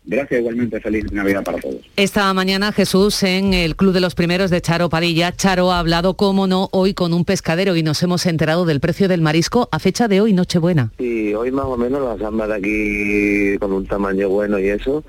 [0.06, 1.76] Gracias, igualmente, feliz Navidad para todos.
[1.96, 5.32] Esta mañana Jesús en el Club de los Primeros de Charo Padilla.
[5.32, 9.08] Charo ha hablado, como no, hoy con un pescadero y nos hemos enterado del precio
[9.08, 10.92] del marisco a fecha de hoy, Nochebuena.
[10.98, 15.02] Sí, hoy más o menos las gambas de aquí con un tamaño bueno y eso,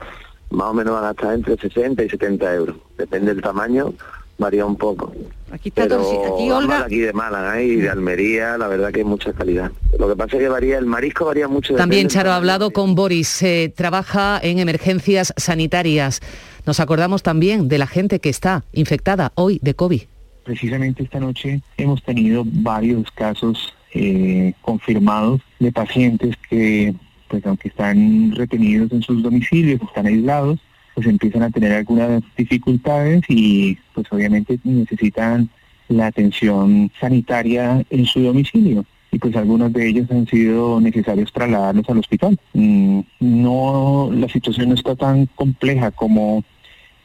[0.50, 2.78] más o menos van a estar entre 60 y 70 euros.
[2.98, 3.94] Depende del tamaño,
[4.38, 5.14] varía un poco.
[5.52, 6.80] Aquí está Pero aquí Olga.
[6.80, 7.66] de aquí de Málaga ¿eh?
[7.66, 9.72] y de Almería, la verdad que hay mucha calidad.
[9.98, 11.76] Lo que pasa es que varía, el marisco varía mucho.
[11.76, 16.22] También Charo ha hablado con Boris, eh, trabaja en emergencias sanitarias.
[16.66, 20.02] Nos acordamos también de la gente que está infectada hoy de COVID.
[20.44, 26.94] Precisamente esta noche hemos tenido varios casos eh, confirmados de pacientes que,
[27.30, 30.60] pues aunque están retenidos en sus domicilios, están aislados,
[30.96, 35.50] pues empiezan a tener algunas dificultades y pues obviamente necesitan
[35.90, 38.86] la atención sanitaria en su domicilio.
[39.12, 42.40] Y pues algunos de ellos han sido necesarios trasladarlos al hospital.
[42.54, 46.44] Mm, no, la situación no está tan compleja como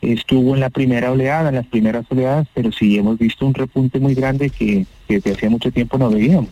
[0.01, 4.01] estuvo en la primera oleada, en las primeras oleadas, pero sí hemos visto un repunte
[4.01, 6.49] muy grande que, que desde hacía mucho tiempo no veíamos.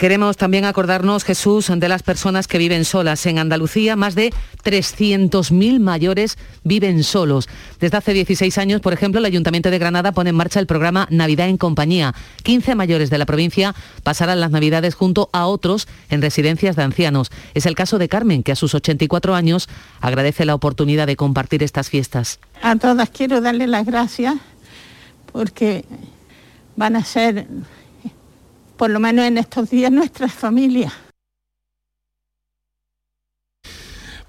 [0.00, 3.26] Queremos también acordarnos, Jesús, de las personas que viven solas.
[3.26, 4.32] En Andalucía, más de
[4.64, 7.50] 300.000 mayores viven solos.
[7.80, 11.06] Desde hace 16 años, por ejemplo, el Ayuntamiento de Granada pone en marcha el programa
[11.10, 12.14] Navidad en Compañía.
[12.44, 17.30] 15 mayores de la provincia pasarán las Navidades junto a otros en residencias de ancianos.
[17.52, 19.68] Es el caso de Carmen, que a sus 84 años
[20.00, 22.40] agradece la oportunidad de compartir estas fiestas.
[22.62, 24.36] A todas quiero darle las gracias
[25.30, 25.84] porque
[26.76, 27.46] van a ser,
[28.80, 31.09] por lo menos en estos días, nuestras familias.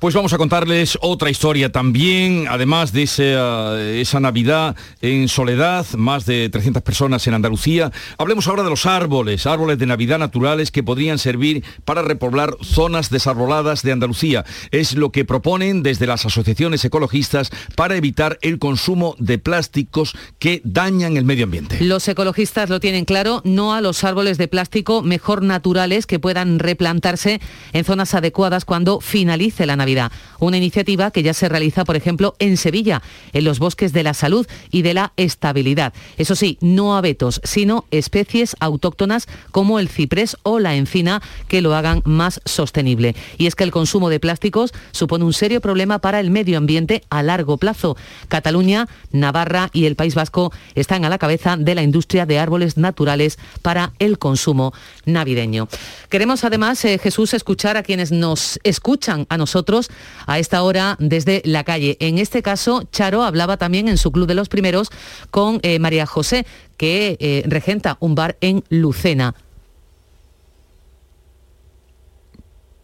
[0.02, 6.26] Pues vamos a contarles otra historia también, además de esa, esa, Navidad en soledad, más
[6.26, 7.91] de 300 personas en Andalucía.
[8.18, 13.12] Hablemos ahora de los árboles, árboles de Navidad naturales que podrían servir para repoblar zonas
[13.12, 14.43] desarboladas de Andalucía.
[14.72, 20.64] Es lo que proponen desde las asociaciones ecologistas para evitar el consumo de plásticos que
[20.64, 21.78] dañan el medio ambiente.
[21.80, 26.58] Los ecologistas lo tienen claro, no a los árboles de plástico, mejor naturales que puedan
[26.58, 27.39] replantarse
[27.72, 29.91] en zonas adecuadas cuando finalice la Navidad.
[30.39, 33.02] Una iniciativa que ya se realiza, por ejemplo, en Sevilla,
[33.34, 35.94] en los bosques de la salud y de la estabilidad.
[36.18, 41.76] Eso sí, no abetos, sino especies autóctonas como el ciprés o la encina que lo
[41.76, 43.16] hagan más sostenible.
[43.38, 47.04] Y es que el consumo de plásticos supone un serio problema para el medio ambiente
[47.10, 47.98] a largo plazo.
[48.28, 52.78] Cataluña, Navarra y el País Vasco están a la cabeza de la industria de árboles
[52.78, 54.74] naturales para el consumo
[55.06, 55.68] navideño.
[56.10, 59.81] Queremos además, eh, Jesús, escuchar a quienes nos escuchan a nosotros
[60.28, 61.98] a esta hora desde la calle.
[62.00, 64.90] En este caso, Charo hablaba también en su Club de los Primeros
[65.30, 66.46] con eh, María José,
[66.78, 69.36] que eh, regenta un bar en Lucena.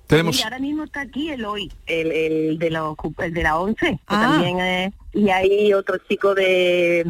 [0.08, 0.42] Tenemos...
[0.42, 4.22] ahora mismo está aquí el hoy, el, de, los, de la 11, ah.
[4.22, 7.04] también y hay otro chico de,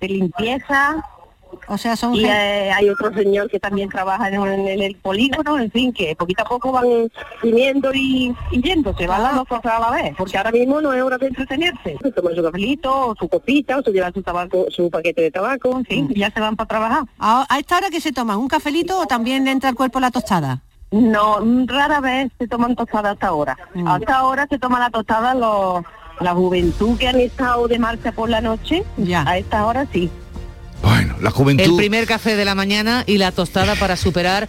[0.00, 1.04] de limpieza,
[1.68, 5.70] o sea, son y eh, hay otro señor que también trabaja en, el polígono, en
[5.70, 6.86] fin, que poquito a poco van
[7.42, 10.92] viniendo y, y yéndose, van las dos cosas a la vez, porque ahora mismo no
[10.92, 11.96] es hora de entretenerse.
[12.02, 15.76] Se toman su cafelito, su copita, o se llevan su tabaco, su paquete de tabaco,
[15.76, 17.04] en fin, y ya se van para trabajar.
[17.18, 18.38] ¿A, esta hora que se toman?
[18.38, 20.62] ¿Un cafelito o también le entra al cuerpo la tostada?
[20.90, 23.58] No, rara vez se toman tostadas hasta ahora.
[23.74, 23.86] Mm.
[23.86, 25.84] Hasta ahora se toma la tostada los,
[26.20, 28.84] la juventud que han estado de marcha por la noche.
[28.96, 29.22] Ya.
[29.26, 30.10] A esta hora sí.
[30.82, 31.64] Bueno, la juventud...
[31.64, 34.48] El primer café de la mañana y la tostada para superar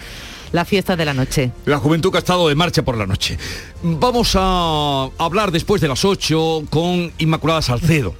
[0.51, 1.51] la fiesta de la noche.
[1.65, 3.37] La juventud que ha estado de marcha por la noche.
[3.83, 8.15] Vamos a hablar después de las 8 con Inmaculada Salcedo.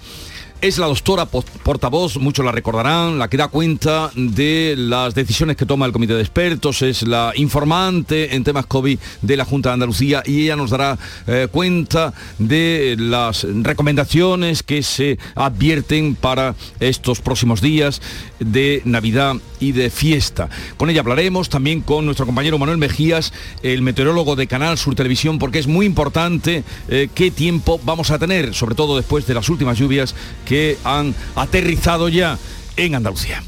[0.62, 5.66] Es la doctora portavoz, muchos la recordarán, la que da cuenta de las decisiones que
[5.66, 9.76] toma el comité de expertos, es la informante en temas COVID de la Junta de
[9.76, 17.22] Andalucía y ella nos dará eh, cuenta de las recomendaciones que se advierten para estos
[17.22, 18.02] próximos días
[18.40, 20.50] de Navidad y de fiesta.
[20.78, 23.34] Con ella hablaremos también con nuestro compañero Manuel Mejías,
[23.64, 28.20] el meteorólogo de Canal Sur Televisión, porque es muy importante eh, qué tiempo vamos a
[28.20, 30.16] tener, sobre todo después de las últimas lluvias
[30.46, 32.38] que han aterrizado ya
[32.78, 33.44] en Andalucía.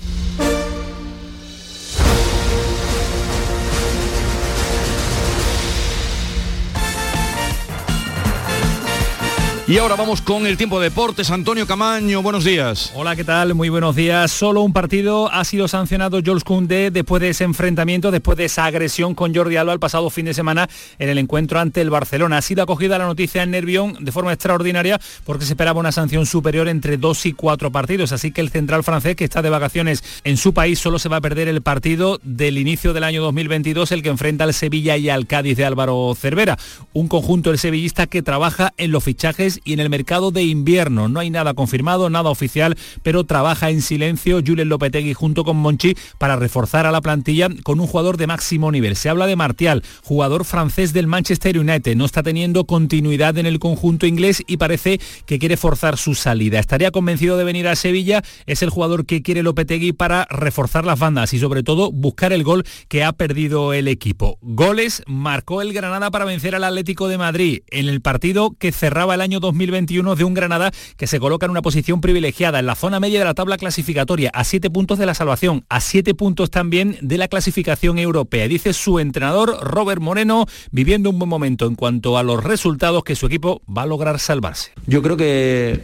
[9.71, 11.31] Y ahora vamos con el tiempo de deportes.
[11.31, 12.91] Antonio Camaño, buenos días.
[12.93, 13.55] Hola, ¿qué tal?
[13.55, 14.29] Muy buenos días.
[14.29, 18.65] Solo un partido ha sido sancionado Jules Koundé después de ese enfrentamiento, después de esa
[18.65, 20.67] agresión con Jordi Alba el pasado fin de semana
[20.99, 22.39] en el encuentro ante el Barcelona.
[22.39, 26.25] Ha sido acogida la noticia en Nervión de forma extraordinaria porque se esperaba una sanción
[26.25, 28.11] superior entre dos y cuatro partidos.
[28.11, 31.15] Así que el central francés, que está de vacaciones en su país, solo se va
[31.15, 35.09] a perder el partido del inicio del año 2022, el que enfrenta al Sevilla y
[35.09, 36.57] al Cádiz de Álvaro Cervera.
[36.91, 41.09] Un conjunto del sevillista que trabaja en los fichajes y en el mercado de invierno.
[41.09, 45.95] No hay nada confirmado, nada oficial, pero trabaja en silencio Julen Lopetegui junto con Monchi
[46.17, 48.95] para reforzar a la plantilla con un jugador de máximo nivel.
[48.95, 51.95] Se habla de Martial, jugador francés del Manchester United.
[51.95, 56.59] No está teniendo continuidad en el conjunto inglés y parece que quiere forzar su salida.
[56.59, 58.23] Estaría convencido de venir a Sevilla.
[58.45, 62.43] Es el jugador que quiere Lopetegui para reforzar las bandas y sobre todo buscar el
[62.43, 64.37] gol que ha perdido el equipo.
[64.41, 69.15] Goles marcó el Granada para vencer al Atlético de Madrid en el partido que cerraba
[69.15, 72.75] el año 2021 de un Granada que se coloca en una posición privilegiada en la
[72.75, 76.49] zona media de la tabla clasificatoria, a siete puntos de la salvación, a siete puntos
[76.49, 78.47] también de la clasificación europea.
[78.47, 83.15] Dice su entrenador Robert Moreno, viviendo un buen momento en cuanto a los resultados que
[83.15, 84.71] su equipo va a lograr salvarse.
[84.87, 85.79] Yo creo que,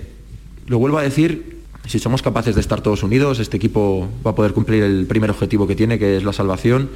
[0.67, 4.35] lo vuelvo a decir, si somos capaces de estar todos unidos, este equipo va a
[4.35, 6.89] poder cumplir el primer objetivo que tiene, que es la salvación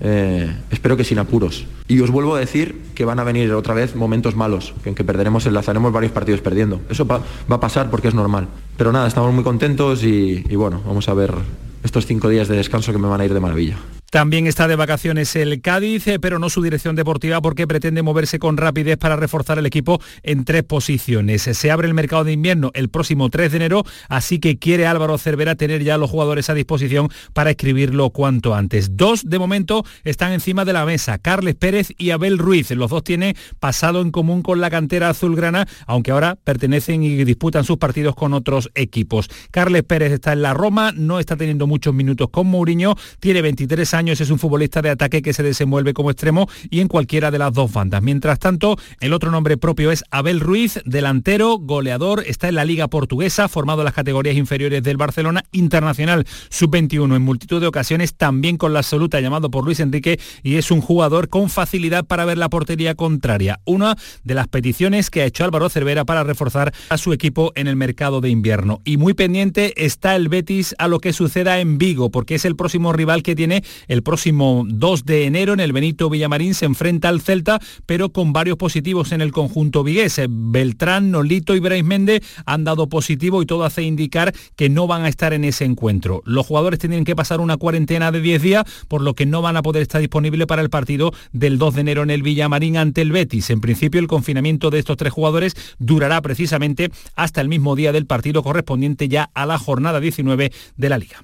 [0.00, 1.66] eh, espero que sin apuros.
[1.88, 5.04] Y os vuelvo a decir que van a venir otra vez momentos malos, en que
[5.04, 6.80] perderemos, enlazaremos varios partidos perdiendo.
[6.90, 8.48] Eso va, a pasar porque es normal.
[8.76, 11.34] Pero nada, estamos muy contentos y bueno, vamos a ver
[11.82, 13.76] estos cinco días de descanso que me van a ir de maravilla.
[14.10, 18.38] También está de vacaciones el Cádiz, eh, pero no su dirección deportiva porque pretende moverse
[18.38, 21.42] con rapidez para reforzar el equipo en tres posiciones.
[21.42, 25.18] Se abre el mercado de invierno el próximo 3 de enero, así que quiere Álvaro
[25.18, 28.96] Cervera tener ya los jugadores a disposición para escribirlo cuanto antes.
[28.96, 32.70] Dos de momento están encima de la mesa, Carles Pérez y Abel Ruiz.
[32.70, 37.64] Los dos tienen pasado en común con la cantera azulgrana, aunque ahora pertenecen y disputan
[37.64, 39.28] sus partidos con otros equipos.
[39.50, 43.94] Carles Pérez está en la Roma, no está teniendo muchos minutos con Mourinho, tiene 23
[43.94, 47.32] años años es un futbolista de ataque que se desenvuelve como extremo y en cualquiera
[47.32, 48.02] de las dos bandas.
[48.02, 52.86] Mientras tanto, el otro nombre propio es Abel Ruiz, delantero, goleador, está en la Liga
[52.88, 58.56] Portuguesa, formado en las categorías inferiores del Barcelona, internacional sub-21 en multitud de ocasiones, también
[58.56, 62.38] con la absoluta llamado por Luis Enrique y es un jugador con facilidad para ver
[62.38, 63.60] la portería contraria.
[63.64, 67.66] Una de las peticiones que ha hecho Álvaro Cervera para reforzar a su equipo en
[67.66, 68.80] el mercado de invierno.
[68.84, 72.56] Y muy pendiente está el Betis a lo que suceda en Vigo, porque es el
[72.56, 76.54] próximo rival que tiene el próximo 2 de enero en el Benito Villamarín.
[76.54, 80.20] Se enfrenta al Celta, pero con varios positivos en el conjunto vigués.
[80.28, 85.04] Beltrán, Nolito y Brais Méndez han dado positivo y todo hace indicar que no van
[85.04, 86.22] a estar en ese encuentro.
[86.24, 89.56] Los jugadores tienen que pasar una cuarentena de 10 días, por lo que no van
[89.56, 93.02] a poder estar disponibles para el partido del 2 de enero en el Villamarín ante
[93.02, 93.50] el Betis.
[93.50, 98.06] En principio, el confinamiento de estos tres jugadores durará precisamente hasta el mismo día del
[98.06, 101.22] partido correspondiente ya a la jornada 19 de la liga.